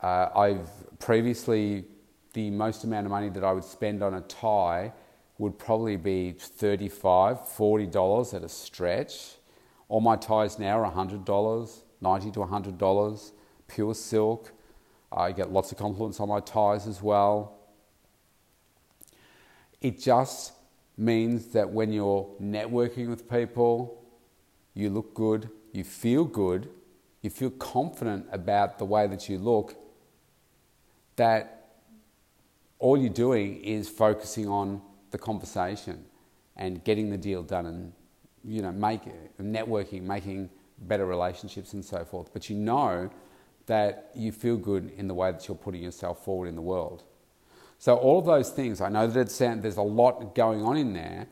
Uh, 0.00 0.28
I've 0.34 0.98
previously, 0.98 1.84
the 2.32 2.50
most 2.50 2.82
amount 2.82 3.06
of 3.06 3.12
money 3.12 3.28
that 3.28 3.44
I 3.44 3.52
would 3.52 3.64
spend 3.64 4.02
on 4.02 4.14
a 4.14 4.20
tie 4.22 4.92
would 5.38 5.56
probably 5.60 5.96
be 5.96 6.34
$35, 6.36 6.90
$40 6.90 8.34
at 8.34 8.42
a 8.42 8.48
stretch. 8.48 9.36
All 9.88 10.00
my 10.00 10.16
ties 10.16 10.58
now 10.58 10.80
are 10.80 10.92
$100, 10.92 11.82
90 12.00 12.30
to 12.32 12.40
$100, 12.40 13.30
pure 13.68 13.94
silk. 13.94 14.52
I 15.12 15.30
get 15.30 15.52
lots 15.52 15.70
of 15.70 15.78
compliments 15.78 16.18
on 16.18 16.28
my 16.28 16.40
ties 16.40 16.88
as 16.88 17.00
well. 17.00 17.58
It 19.80 20.00
just 20.00 20.52
means 20.98 21.46
that 21.52 21.70
when 21.70 21.92
you're 21.92 22.28
networking 22.42 23.08
with 23.08 23.30
people, 23.30 23.99
you 24.74 24.90
look 24.90 25.14
good, 25.14 25.50
you 25.72 25.84
feel 25.84 26.24
good, 26.24 26.68
you 27.22 27.30
feel 27.30 27.50
confident 27.50 28.26
about 28.32 28.78
the 28.78 28.84
way 28.84 29.06
that 29.06 29.28
you 29.28 29.38
look, 29.38 29.74
that 31.16 31.78
all 32.78 32.96
you're 32.96 33.10
doing 33.10 33.62
is 33.62 33.88
focusing 33.88 34.48
on 34.48 34.80
the 35.10 35.18
conversation 35.18 36.04
and 36.56 36.82
getting 36.84 37.10
the 37.10 37.18
deal 37.18 37.42
done 37.42 37.66
and 37.66 37.92
you 38.42 38.62
know 38.62 38.72
make 38.72 39.02
networking 39.38 40.02
making 40.02 40.48
better 40.78 41.04
relationships 41.04 41.74
and 41.74 41.84
so 41.84 42.04
forth. 42.04 42.32
But 42.32 42.48
you 42.48 42.56
know 42.56 43.10
that 43.66 44.10
you 44.14 44.32
feel 44.32 44.56
good 44.56 44.90
in 44.96 45.08
the 45.08 45.14
way 45.14 45.30
that 45.30 45.46
you're 45.46 45.56
putting 45.56 45.82
yourself 45.82 46.24
forward 46.24 46.48
in 46.48 46.56
the 46.56 46.62
world. 46.62 47.04
So 47.78 47.96
all 47.96 48.18
of 48.18 48.26
those 48.26 48.50
things 48.50 48.80
i 48.80 48.88
know 48.88 49.06
that 49.06 49.20
it 49.20 49.30
sound, 49.30 49.62
there's 49.62 49.76
a 49.76 49.82
lot 49.82 50.34
going 50.34 50.62
on 50.62 50.76
in 50.76 50.92
there 50.92 51.26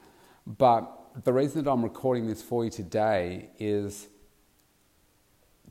but 0.47 0.98
the 1.25 1.33
reason 1.33 1.65
that 1.65 1.71
I'm 1.71 1.83
recording 1.83 2.27
this 2.27 2.43
for 2.43 2.65
you 2.65 2.71
today 2.71 3.49
is 3.59 4.09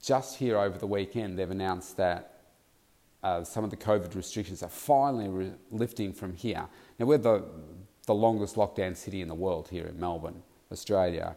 just 0.02 0.38
here 0.38 0.58
over 0.58 0.78
the 0.78 0.88
weekend, 0.88 1.40
they've 1.40 1.50
announced 1.50 1.98
that 1.98 2.42
uh, 3.24 3.44
some 3.44 3.64
of 3.64 3.70
the 3.70 3.78
COVID 3.78 4.14
restrictions 4.16 4.62
are 4.62 4.70
finally 4.70 5.28
re- 5.28 5.52
lifting 5.72 6.14
from 6.14 6.34
here. 6.36 6.68
Now, 7.00 7.06
we're 7.06 7.18
the, 7.18 7.46
the 8.06 8.14
longest 8.14 8.56
lockdown 8.56 8.96
city 8.96 9.22
in 9.22 9.28
the 9.28 9.36
world 9.36 9.70
here 9.70 9.86
in 9.86 10.00
Melbourne, 10.00 10.44
Australia. 10.72 11.36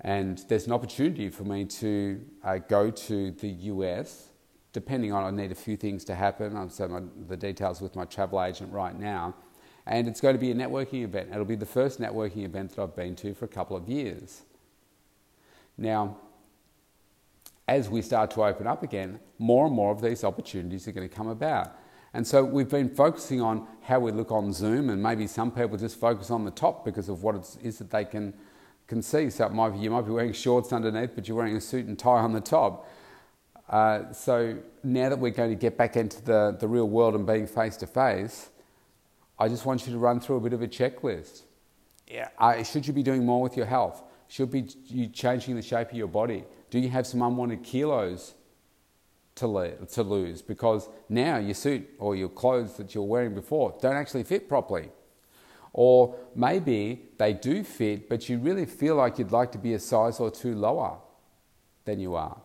And 0.00 0.38
there's 0.48 0.66
an 0.66 0.72
opportunity 0.72 1.30
for 1.30 1.44
me 1.44 1.64
to 1.64 2.20
uh, 2.44 2.58
go 2.58 2.90
to 2.90 3.30
the 3.30 3.48
US, 3.48 4.28
depending 4.72 5.12
on, 5.12 5.24
I 5.24 5.30
need 5.30 5.52
a 5.52 5.56
few 5.56 5.76
things 5.76 6.04
to 6.06 6.14
happen. 6.14 6.56
I'm 6.56 6.68
so 6.68 7.08
the 7.28 7.36
details 7.36 7.80
with 7.80 7.96
my 7.96 8.04
travel 8.04 8.42
agent 8.42 8.72
right 8.72 8.98
now. 8.98 9.34
And 9.86 10.08
it's 10.08 10.20
going 10.20 10.34
to 10.34 10.40
be 10.40 10.50
a 10.50 10.54
networking 10.54 11.04
event. 11.04 11.30
It'll 11.30 11.44
be 11.44 11.54
the 11.54 11.64
first 11.64 12.00
networking 12.00 12.44
event 12.44 12.74
that 12.74 12.82
I've 12.82 12.96
been 12.96 13.14
to 13.16 13.34
for 13.34 13.44
a 13.44 13.48
couple 13.48 13.76
of 13.76 13.88
years. 13.88 14.42
Now, 15.78 16.16
as 17.68 17.88
we 17.88 18.02
start 18.02 18.30
to 18.32 18.44
open 18.44 18.66
up 18.66 18.82
again, 18.82 19.20
more 19.38 19.66
and 19.66 19.74
more 19.74 19.92
of 19.92 20.00
these 20.00 20.24
opportunities 20.24 20.88
are 20.88 20.92
going 20.92 21.08
to 21.08 21.14
come 21.14 21.28
about. 21.28 21.76
And 22.14 22.26
so 22.26 22.42
we've 22.42 22.68
been 22.68 22.88
focusing 22.88 23.40
on 23.40 23.66
how 23.82 24.00
we 24.00 24.10
look 24.10 24.30
on 24.30 24.52
Zoom, 24.52 24.88
and 24.90 25.02
maybe 25.02 25.26
some 25.26 25.50
people 25.50 25.76
just 25.76 26.00
focus 26.00 26.30
on 26.30 26.44
the 26.44 26.50
top 26.50 26.84
because 26.84 27.08
of 27.08 27.22
what 27.22 27.34
it 27.34 27.56
is 27.62 27.78
that 27.78 27.90
they 27.90 28.04
can, 28.04 28.32
can 28.86 29.02
see. 29.02 29.28
So 29.30 29.48
might 29.50 29.70
be, 29.70 29.78
you 29.80 29.90
might 29.90 30.06
be 30.06 30.12
wearing 30.12 30.32
shorts 30.32 30.72
underneath, 30.72 31.10
but 31.14 31.28
you're 31.28 31.36
wearing 31.36 31.56
a 31.56 31.60
suit 31.60 31.86
and 31.86 31.98
tie 31.98 32.20
on 32.20 32.32
the 32.32 32.40
top. 32.40 32.88
Uh, 33.68 34.12
so 34.12 34.56
now 34.82 35.08
that 35.08 35.18
we're 35.18 35.30
going 35.30 35.50
to 35.50 35.56
get 35.56 35.76
back 35.76 35.96
into 35.96 36.24
the, 36.24 36.56
the 36.58 36.68
real 36.68 36.88
world 36.88 37.14
and 37.14 37.26
being 37.26 37.46
face 37.46 37.76
to 37.76 37.86
face, 37.86 38.48
I 39.38 39.48
just 39.48 39.66
want 39.66 39.86
you 39.86 39.92
to 39.92 39.98
run 39.98 40.20
through 40.20 40.36
a 40.36 40.40
bit 40.40 40.52
of 40.52 40.62
a 40.62 40.68
checklist. 40.68 41.42
Yeah. 42.06 42.28
Uh, 42.38 42.62
should 42.62 42.86
you 42.86 42.92
be 42.92 43.02
doing 43.02 43.24
more 43.24 43.42
with 43.42 43.56
your 43.56 43.66
health? 43.66 44.02
Should 44.28 44.50
be 44.50 44.66
you 44.86 45.08
changing 45.08 45.56
the 45.56 45.62
shape 45.62 45.90
of 45.90 45.96
your 45.96 46.08
body? 46.08 46.44
Do 46.70 46.78
you 46.78 46.88
have 46.88 47.06
some 47.06 47.22
unwanted 47.22 47.62
kilos 47.62 48.34
to, 49.36 49.46
le- 49.46 49.86
to 49.86 50.02
lose? 50.02 50.42
Because 50.42 50.88
now 51.08 51.38
your 51.38 51.54
suit 51.54 51.88
or 51.98 52.16
your 52.16 52.28
clothes 52.28 52.76
that 52.78 52.94
you're 52.94 53.04
wearing 53.04 53.34
before 53.34 53.76
don't 53.80 53.96
actually 53.96 54.24
fit 54.24 54.48
properly. 54.48 54.90
Or 55.72 56.16
maybe 56.34 57.02
they 57.18 57.34
do 57.34 57.62
fit, 57.62 58.08
but 58.08 58.28
you 58.28 58.38
really 58.38 58.64
feel 58.64 58.94
like 58.96 59.18
you'd 59.18 59.32
like 59.32 59.52
to 59.52 59.58
be 59.58 59.74
a 59.74 59.78
size 59.78 60.18
or 60.18 60.30
two 60.30 60.54
lower 60.54 60.96
than 61.84 62.00
you 62.00 62.14
are. 62.14 62.38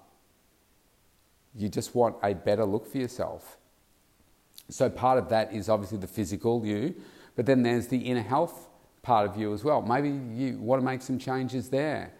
You 1.56 1.70
just 1.70 1.96
want 1.96 2.18
a 2.24 2.34
better 2.34 2.66
look 2.66 2.86
for 2.86 2.98
yourself. 2.98 3.58
So, 4.72 4.90
part 4.90 5.18
of 5.18 5.28
that 5.30 5.54
is 5.54 5.68
obviously 5.68 5.98
the 5.98 6.08
physical 6.08 6.66
you, 6.66 6.96
but 7.36 7.46
then 7.46 7.62
there's 7.62 7.88
the 7.88 7.98
inner 7.98 8.22
health 8.22 8.70
part 9.02 9.30
of 9.30 9.36
you 9.36 9.54
as 9.54 9.64
well. 9.66 9.82
Maybe 9.82 10.10
you 10.10 10.58
want 10.60 10.82
to 10.82 10.86
make 10.86 11.02
some 11.02 11.20
changes 11.20 11.70
there. 11.70 12.14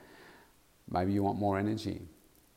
Maybe 0.90 1.14
you 1.14 1.24
want 1.24 1.40
more 1.40 1.58
energy. 1.58 2.02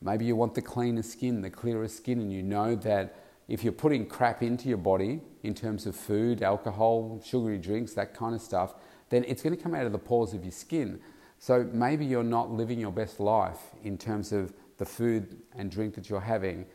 Maybe 0.03 0.25
you 0.25 0.35
want 0.35 0.55
the 0.55 0.63
cleaner 0.63 1.03
skin, 1.03 1.43
the 1.43 1.51
clearer 1.51 1.87
skin, 1.87 2.21
and 2.21 2.33
you 2.33 2.43
know 2.43 2.75
that 2.77 3.15
if 3.47 3.63
you're 3.63 3.73
putting 3.73 4.07
crap 4.07 4.43
into 4.43 4.69
your 4.69 4.79
body 4.79 5.21
in 5.45 5.55
terms 5.55 5.87
of 5.87 5.95
food, 5.95 6.43
alcohol, 6.43 7.23
sugary 7.25 7.59
drinks, 7.59 7.95
that 7.95 8.15
kind 8.15 8.35
of 8.35 8.41
stuff, 8.41 8.75
then 9.11 9.25
it's 9.29 9.43
going 9.43 9.57
to 9.57 9.63
come 9.63 9.75
out 9.75 9.87
of 9.87 9.93
the 9.93 9.99
pores 9.99 10.35
of 10.35 10.43
your 10.43 10.53
skin. 10.53 10.99
So 11.39 11.69
maybe 11.73 12.05
you're 12.05 12.25
not 12.25 12.51
living 12.51 12.81
your 12.81 12.91
best 12.91 13.21
life 13.21 13.61
in 13.85 13.97
terms 13.97 14.33
of 14.33 14.53
the 14.79 14.85
food 14.85 15.37
and 15.55 15.71
drink 15.71 15.95
that 15.95 16.11
you're 16.11 16.21
having, 16.21 16.67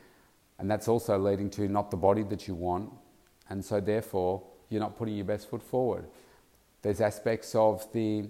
and 0.58 0.72
that's 0.72 0.88
also 0.88 1.18
leading 1.18 1.50
to 1.52 1.68
not 1.68 1.92
the 1.92 1.98
body 1.98 2.24
that 2.24 2.48
you 2.48 2.56
want, 2.56 2.92
and 3.50 3.64
so 3.64 3.80
therefore 3.80 4.44
you're 4.70 4.82
not 4.82 4.98
putting 4.98 5.16
your 5.16 5.26
best 5.26 5.50
foot 5.50 5.64
forward. 5.64 6.06
There's 6.82 7.02
aspects 7.02 7.56
of 7.56 7.92
the, 7.92 8.30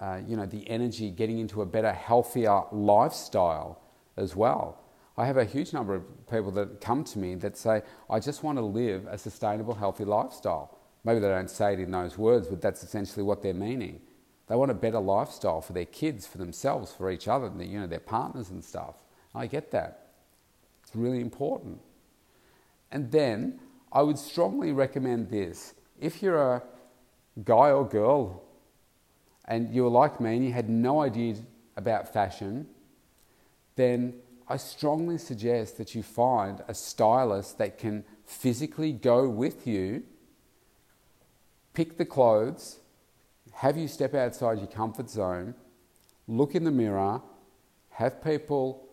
uh, 0.00 0.20
you 0.26 0.36
know, 0.36 0.46
the 0.46 0.68
energy 0.68 1.10
getting 1.10 1.38
into 1.38 1.62
a 1.62 1.66
better, 1.66 1.92
healthier 1.92 2.62
lifestyle 2.70 3.80
as 4.16 4.36
well. 4.36 4.78
I 5.16 5.26
have 5.26 5.36
a 5.36 5.44
huge 5.44 5.72
number 5.72 5.94
of 5.94 6.04
people 6.30 6.52
that 6.52 6.80
come 6.80 7.02
to 7.04 7.18
me 7.18 7.34
that 7.36 7.56
say, 7.56 7.82
I 8.08 8.20
just 8.20 8.44
want 8.44 8.58
to 8.58 8.64
live 8.64 9.06
a 9.10 9.18
sustainable, 9.18 9.74
healthy 9.74 10.04
lifestyle. 10.04 10.78
Maybe 11.02 11.18
they 11.18 11.28
don't 11.28 11.50
say 11.50 11.72
it 11.72 11.80
in 11.80 11.90
those 11.90 12.16
words, 12.16 12.46
but 12.46 12.60
that's 12.60 12.84
essentially 12.84 13.24
what 13.24 13.42
they're 13.42 13.54
meaning. 13.54 14.00
They 14.46 14.54
want 14.54 14.70
a 14.70 14.74
better 14.74 15.00
lifestyle 15.00 15.60
for 15.60 15.72
their 15.72 15.84
kids, 15.84 16.26
for 16.26 16.38
themselves, 16.38 16.92
for 16.92 17.10
each 17.10 17.26
other, 17.26 17.50
you 17.58 17.80
know, 17.80 17.86
their 17.86 17.98
partners 17.98 18.50
and 18.50 18.64
stuff. 18.64 18.94
I 19.34 19.46
get 19.46 19.72
that. 19.72 20.06
It's 20.82 20.94
really 20.94 21.20
important. 21.20 21.80
And 22.90 23.10
then 23.10 23.60
I 23.92 24.02
would 24.02 24.18
strongly 24.18 24.72
recommend 24.72 25.30
this. 25.30 25.74
If 26.00 26.22
you're 26.22 26.56
a 26.56 26.62
guy 27.44 27.70
or 27.70 27.86
girl 27.86 28.42
and 29.46 29.74
you're 29.74 29.90
like 29.90 30.20
me 30.20 30.36
and 30.36 30.44
you 30.44 30.52
had 30.52 30.68
no 30.68 31.00
idea 31.00 31.36
about 31.76 32.12
fashion, 32.12 32.66
then 33.76 34.14
I 34.46 34.56
strongly 34.56 35.18
suggest 35.18 35.78
that 35.78 35.94
you 35.94 36.02
find 36.02 36.62
a 36.68 36.74
stylist 36.74 37.58
that 37.58 37.78
can 37.78 38.04
physically 38.24 38.92
go 38.92 39.28
with 39.28 39.66
you, 39.66 40.02
pick 41.74 41.96
the 41.96 42.04
clothes, 42.04 42.80
have 43.52 43.76
you 43.76 43.88
step 43.88 44.14
outside 44.14 44.58
your 44.58 44.66
comfort 44.66 45.10
zone, 45.10 45.54
look 46.26 46.54
in 46.54 46.64
the 46.64 46.70
mirror, 46.70 47.20
have 47.90 48.22
people 48.22 48.88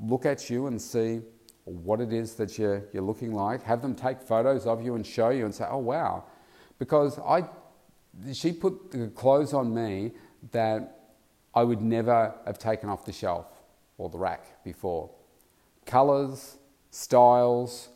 look 0.00 0.26
at 0.26 0.48
you 0.48 0.66
and 0.66 0.80
see 0.80 1.20
what 1.68 2.00
it 2.00 2.12
is 2.12 2.34
that 2.34 2.58
you're, 2.58 2.84
you're 2.92 3.02
looking 3.02 3.32
like, 3.32 3.62
have 3.62 3.82
them 3.82 3.94
take 3.94 4.20
photos 4.20 4.66
of 4.66 4.82
you 4.82 4.94
and 4.94 5.06
show 5.06 5.30
you 5.30 5.44
and 5.44 5.54
say, 5.54 5.66
oh 5.68 5.78
wow. 5.78 6.24
Because 6.78 7.18
I, 7.18 7.44
she 8.32 8.52
put 8.52 8.90
the 8.90 9.08
clothes 9.08 9.52
on 9.52 9.74
me 9.74 10.12
that 10.52 11.12
I 11.54 11.62
would 11.64 11.82
never 11.82 12.34
have 12.46 12.58
taken 12.58 12.88
off 12.88 13.04
the 13.04 13.12
shelf 13.12 13.46
or 13.96 14.08
the 14.08 14.18
rack 14.18 14.62
before. 14.64 15.10
Colours, 15.86 16.56
styles 16.90 17.88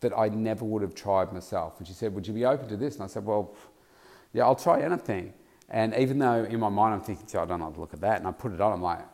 that 0.00 0.16
I 0.16 0.28
never 0.28 0.64
would 0.64 0.82
have 0.82 0.94
tried 0.94 1.32
myself. 1.32 1.78
And 1.78 1.86
she 1.86 1.92
said, 1.92 2.14
Would 2.14 2.26
you 2.26 2.32
be 2.32 2.44
open 2.44 2.68
to 2.68 2.76
this? 2.76 2.94
And 2.94 3.04
I 3.04 3.06
said, 3.08 3.24
Well, 3.24 3.54
yeah, 4.32 4.44
I'll 4.44 4.54
try 4.54 4.80
anything. 4.82 5.32
And 5.68 5.94
even 5.94 6.18
though 6.18 6.44
in 6.44 6.60
my 6.60 6.68
mind 6.68 6.94
I'm 6.94 7.00
thinking, 7.00 7.26
I 7.38 7.44
don't 7.44 7.60
know 7.60 7.70
to 7.70 7.80
look 7.80 7.92
at 7.92 8.00
that, 8.00 8.18
and 8.18 8.26
I 8.26 8.32
put 8.32 8.52
it 8.52 8.60
on, 8.60 8.72
I'm 8.72 8.82
like, 8.82 9.04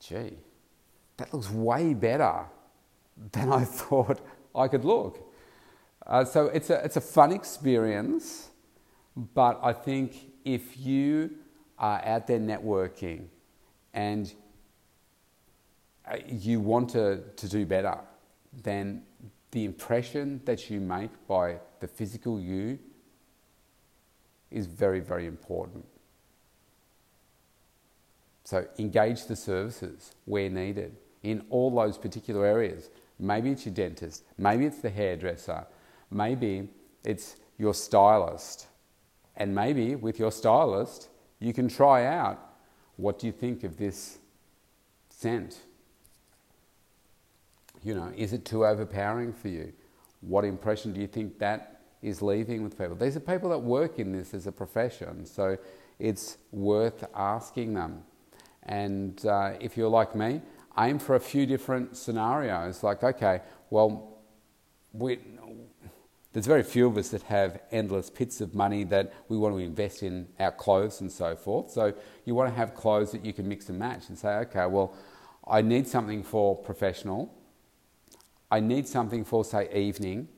gee, 0.00 0.38
that 1.18 1.32
looks 1.32 1.50
way 1.50 1.94
better 1.94 2.44
than 3.32 3.52
I 3.52 3.64
thought 3.80 4.20
I 4.54 4.68
could 4.68 4.84
look. 4.84 5.32
Uh, 6.06 6.24
so 6.24 6.46
it's 6.46 6.70
a, 6.70 6.84
it's 6.84 6.96
a 6.96 7.00
fun 7.00 7.32
experience, 7.32 8.48
but 9.16 9.60
I 9.62 9.72
think 9.72 10.32
if 10.44 10.78
you 10.78 11.30
are 11.78 12.02
out 12.04 12.26
there 12.26 12.38
networking 12.38 13.26
and 13.92 14.32
uh, 16.10 16.16
you 16.26 16.60
want 16.60 16.90
to, 16.90 17.22
to 17.36 17.48
do 17.48 17.66
better, 17.66 17.98
then 18.62 19.02
the 19.50 19.64
impression 19.64 20.40
that 20.44 20.70
you 20.70 20.80
make 20.80 21.10
by 21.26 21.58
the 21.80 21.88
physical 21.88 22.40
you 22.40 22.78
is 24.50 24.66
very, 24.66 25.00
very 25.00 25.26
important. 25.26 25.84
So 28.44 28.66
engage 28.78 29.26
the 29.26 29.36
services 29.36 30.14
where 30.24 30.48
needed 30.48 30.96
in 31.22 31.44
all 31.50 31.74
those 31.74 31.98
particular 31.98 32.46
areas. 32.46 32.88
Maybe 33.18 33.50
it's 33.50 33.66
your 33.66 33.74
dentist, 33.74 34.24
maybe 34.36 34.64
it's 34.66 34.78
the 34.78 34.90
hairdresser, 34.90 35.66
maybe 36.10 36.68
it's 37.04 37.36
your 37.58 37.74
stylist. 37.74 38.66
And 39.36 39.54
maybe 39.54 39.94
with 39.94 40.18
your 40.18 40.32
stylist, 40.32 41.08
you 41.40 41.52
can 41.52 41.68
try 41.68 42.06
out 42.06 42.38
what 42.96 43.18
do 43.18 43.26
you 43.26 43.32
think 43.32 43.62
of 43.62 43.76
this 43.76 44.18
scent? 45.10 45.60
You 47.82 47.94
know, 47.94 48.12
is 48.16 48.32
it 48.32 48.44
too 48.44 48.66
overpowering 48.66 49.32
for 49.32 49.48
you? 49.48 49.72
What 50.20 50.44
impression 50.44 50.92
do 50.92 51.00
you 51.00 51.06
think 51.06 51.38
that 51.38 51.80
is 52.02 52.22
leaving 52.22 52.64
with 52.64 52.76
people? 52.76 52.96
These 52.96 53.16
are 53.16 53.20
people 53.20 53.50
that 53.50 53.58
work 53.58 54.00
in 54.00 54.12
this 54.12 54.34
as 54.34 54.48
a 54.48 54.52
profession, 54.52 55.24
so 55.26 55.56
it's 55.98 56.38
worth 56.50 57.04
asking 57.14 57.74
them. 57.74 58.02
And 58.64 59.24
uh, 59.24 59.52
if 59.60 59.76
you're 59.76 59.88
like 59.88 60.14
me, 60.14 60.42
aim 60.78 60.98
for 60.98 61.16
a 61.16 61.20
few 61.20 61.46
different 61.46 61.96
scenarios. 61.96 62.82
Like, 62.82 63.02
okay, 63.02 63.42
well, 63.70 64.18
we, 64.92 65.18
there's 66.32 66.46
very 66.46 66.62
few 66.62 66.86
of 66.86 66.96
us 66.96 67.08
that 67.10 67.22
have 67.22 67.60
endless 67.72 68.10
pits 68.10 68.40
of 68.40 68.54
money 68.54 68.84
that 68.84 69.12
we 69.28 69.36
want 69.36 69.54
to 69.54 69.58
invest 69.60 70.02
in 70.02 70.28
our 70.38 70.52
clothes 70.52 71.00
and 71.00 71.10
so 71.10 71.34
forth. 71.34 71.70
So 71.70 71.94
you 72.24 72.34
want 72.34 72.50
to 72.50 72.56
have 72.56 72.74
clothes 72.74 73.12
that 73.12 73.24
you 73.24 73.32
can 73.32 73.48
mix 73.48 73.68
and 73.68 73.78
match 73.78 74.08
and 74.08 74.18
say, 74.18 74.28
okay, 74.28 74.66
well, 74.66 74.94
I 75.46 75.62
need 75.62 75.88
something 75.88 76.22
for 76.22 76.56
professional, 76.56 77.34
I 78.50 78.60
need 78.60 78.86
something 78.86 79.24
for, 79.24 79.44
say, 79.44 79.68
evening, 79.74 80.28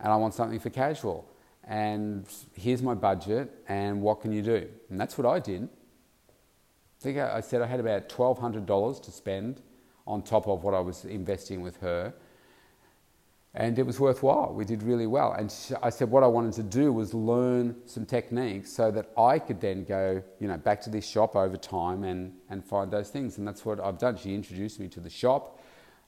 and 0.00 0.12
I 0.12 0.16
want 0.16 0.34
something 0.34 0.60
for 0.60 0.70
casual. 0.70 1.28
And 1.64 2.26
here's 2.54 2.82
my 2.82 2.94
budget, 2.94 3.52
and 3.68 4.00
what 4.00 4.20
can 4.20 4.32
you 4.32 4.42
do? 4.42 4.68
And 4.88 4.98
that's 4.98 5.18
what 5.18 5.26
I 5.26 5.38
did. 5.38 5.68
I 6.98 7.00
think 7.00 7.18
I 7.18 7.40
said 7.40 7.62
I 7.62 7.66
had 7.66 7.78
about 7.78 8.08
$1,200 8.08 9.02
to 9.02 9.10
spend 9.12 9.62
on 10.04 10.22
top 10.22 10.48
of 10.48 10.64
what 10.64 10.74
I 10.74 10.80
was 10.80 11.04
investing 11.04 11.60
with 11.60 11.76
her. 11.76 12.12
and 13.54 13.78
it 13.78 13.86
was 13.86 14.00
worthwhile. 14.00 14.52
We 14.52 14.64
did 14.64 14.82
really 14.82 15.06
well. 15.06 15.32
And 15.32 15.54
I 15.82 15.90
said 15.90 16.10
what 16.10 16.22
I 16.22 16.26
wanted 16.26 16.54
to 16.54 16.62
do 16.64 16.92
was 16.92 17.14
learn 17.14 17.76
some 17.86 18.04
techniques 18.04 18.72
so 18.72 18.90
that 18.90 19.10
I 19.16 19.38
could 19.38 19.60
then 19.60 19.84
go, 19.84 20.22
you 20.40 20.48
know, 20.48 20.56
back 20.56 20.80
to 20.82 20.90
this 20.90 21.08
shop 21.08 21.36
over 21.36 21.56
time 21.56 22.02
and, 22.02 22.32
and 22.50 22.64
find 22.64 22.90
those 22.90 23.10
things. 23.10 23.38
And 23.38 23.46
that's 23.46 23.64
what 23.64 23.78
I've 23.80 23.98
done. 23.98 24.16
She 24.16 24.34
introduced 24.34 24.80
me 24.80 24.88
to 24.88 25.00
the 25.00 25.10
shop, 25.10 25.60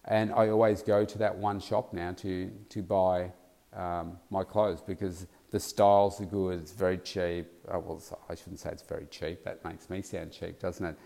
and 0.05 0.33
I 0.33 0.49
always 0.49 0.83
go 0.83 1.05
to 1.05 1.19
that 1.19 1.37
one 1.37 1.61
shop 1.61 1.93
now 1.93 2.13
to, 2.13 2.51
to 2.69 2.83
buy 2.83 3.33
um, 3.73 4.19
my 4.31 4.43
clothes 4.43 4.81
because 4.81 5.27
the 5.51 5.61
styles 5.61 6.21
are 6.21 6.27
good, 6.27 6.61
it's 6.61 6.73
very 6.73 6.99
cheap. 6.99 7.47
Oh, 7.71 7.79
well, 7.81 8.03
I 8.29 8.35
shouldn't 8.35 8.61
say 8.61 8.71
it's 8.71 8.83
very 8.83 9.07
cheap, 9.11 9.45
that 9.45 9.65
makes 9.65 9.91
me 9.91 10.03
sound 10.03 10.33
cheap, 10.33 10.59
doesn't 10.61 10.85
it? 10.85 10.97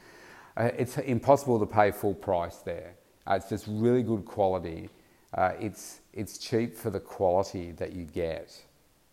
Uh, 0.56 0.70
it's 0.76 0.98
impossible 0.98 1.58
to 1.58 1.66
pay 1.66 1.90
full 1.90 2.14
price 2.14 2.56
there. 2.58 2.94
Uh, 3.26 3.34
it's 3.34 3.48
just 3.48 3.66
really 3.68 4.02
good 4.02 4.24
quality. 4.24 4.88
Uh, 5.32 5.52
it's, 5.58 6.00
it's 6.12 6.38
cheap 6.38 6.76
for 6.76 6.90
the 6.90 7.00
quality 7.00 7.72
that 7.72 7.92
you 7.92 8.04
get. 8.04 8.56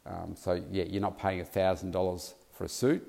Um, 0.06 0.36
so, 0.36 0.62
yeah, 0.72 0.84
you're 0.84 1.02
not 1.02 1.18
paying 1.18 1.44
$1,000 1.44 2.34
for 2.52 2.66
a 2.66 2.70
suit. 2.70 3.08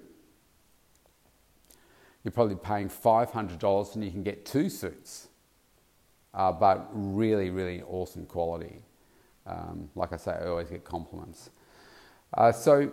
You're 2.25 2.33
probably 2.33 2.57
paying 2.57 2.89
$500 2.89 3.95
and 3.95 4.05
you 4.05 4.11
can 4.11 4.23
get 4.23 4.47
two 4.47 4.71
suits, 4.71 5.29
uh, 6.33 6.53
but 6.53 6.89
really, 6.93 7.51
really 7.51 7.83
awesome 7.83 8.27
quality. 8.27 8.83
Um, 9.45 9.91
like 9.97 10.13
I 10.13 10.17
say, 10.17 10.33
I 10.33 10.47
always 10.47 10.71
get 10.71 10.85
compliments. 10.85 11.51
Uh, 12.35 12.53
so, 12.53 12.92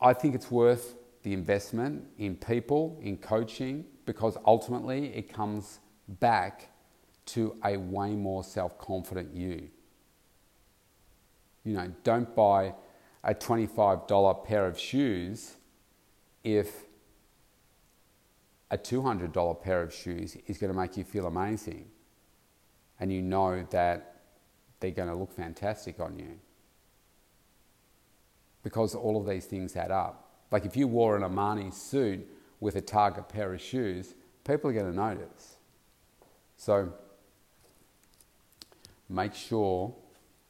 I 0.00 0.12
think 0.12 0.34
it's 0.34 0.50
worth 0.50 0.96
the 1.22 1.32
investment 1.32 2.04
in 2.18 2.36
people, 2.36 2.98
in 3.02 3.16
coaching, 3.16 3.84
because 4.06 4.36
ultimately 4.46 5.06
it 5.14 5.32
comes 5.32 5.80
back 6.08 6.68
to 7.26 7.56
a 7.64 7.76
way 7.76 8.14
more 8.14 8.44
self 8.44 8.78
confident 8.78 9.34
you. 9.34 9.68
You 11.64 11.72
know, 11.72 11.92
don't 12.02 12.34
buy 12.36 12.74
a 13.22 13.34
$25 13.34 14.44
pair 14.44 14.66
of 14.66 14.78
shoes 14.78 15.56
if 16.42 16.84
a 18.70 18.76
$200 18.76 19.62
pair 19.62 19.82
of 19.82 19.94
shoes 19.94 20.36
is 20.46 20.58
going 20.58 20.72
to 20.72 20.78
make 20.78 20.96
you 20.96 21.04
feel 21.04 21.26
amazing 21.26 21.86
and 23.00 23.10
you 23.12 23.22
know 23.22 23.66
that 23.70 24.22
they're 24.80 24.90
going 24.90 25.08
to 25.08 25.14
look 25.14 25.32
fantastic 25.32 26.00
on 26.00 26.18
you. 26.18 26.38
Because 28.64 28.96
all 28.96 29.16
of 29.20 29.28
these 29.28 29.44
things 29.44 29.76
add 29.76 29.92
up. 29.92 30.32
Like 30.50 30.64
if 30.64 30.76
you 30.76 30.88
wore 30.88 31.16
an 31.16 31.22
Armani 31.22 31.72
suit 31.72 32.26
with 32.58 32.74
a 32.74 32.80
Target 32.80 33.28
pair 33.28 33.54
of 33.54 33.60
shoes, 33.60 34.14
people 34.44 34.70
are 34.70 34.72
going 34.72 34.90
to 34.90 34.96
notice. 34.96 35.58
So 36.56 36.92
make 39.08 39.34
sure 39.34 39.94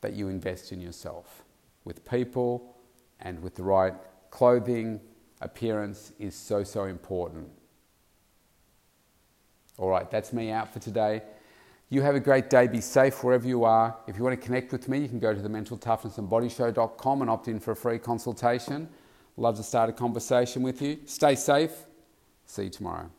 that 0.00 0.14
you 0.14 0.28
invest 0.28 0.72
in 0.72 0.80
yourself 0.80 1.44
with 1.84 2.08
people 2.08 2.76
and 3.20 3.42
with 3.42 3.54
the 3.56 3.62
right 3.62 3.94
clothing. 4.30 5.00
Appearance 5.40 6.12
is 6.18 6.34
so, 6.34 6.62
so 6.62 6.84
important. 6.84 7.48
All 9.76 9.88
right, 9.88 10.08
that's 10.10 10.32
me 10.32 10.50
out 10.50 10.72
for 10.72 10.78
today. 10.78 11.22
You 11.90 12.02
have 12.02 12.14
a 12.14 12.20
great 12.20 12.50
day. 12.50 12.66
Be 12.66 12.80
safe 12.80 13.22
wherever 13.22 13.46
you 13.46 13.64
are. 13.64 13.96
If 14.06 14.16
you 14.16 14.24
want 14.24 14.40
to 14.40 14.44
connect 14.44 14.72
with 14.72 14.88
me, 14.88 14.98
you 14.98 15.08
can 15.08 15.18
go 15.18 15.34
to 15.34 15.40
the 15.40 15.48
mentaltoughnessandbodyshow.com 15.48 17.20
and 17.20 17.30
opt 17.30 17.48
in 17.48 17.60
for 17.60 17.72
a 17.72 17.76
free 17.76 17.98
consultation. 17.98 18.88
Love 19.36 19.56
to 19.56 19.62
start 19.62 19.90
a 19.90 19.92
conversation 19.92 20.62
with 20.62 20.80
you. 20.80 20.98
Stay 21.06 21.34
safe. 21.34 21.72
See 22.46 22.64
you 22.64 22.70
tomorrow. 22.70 23.10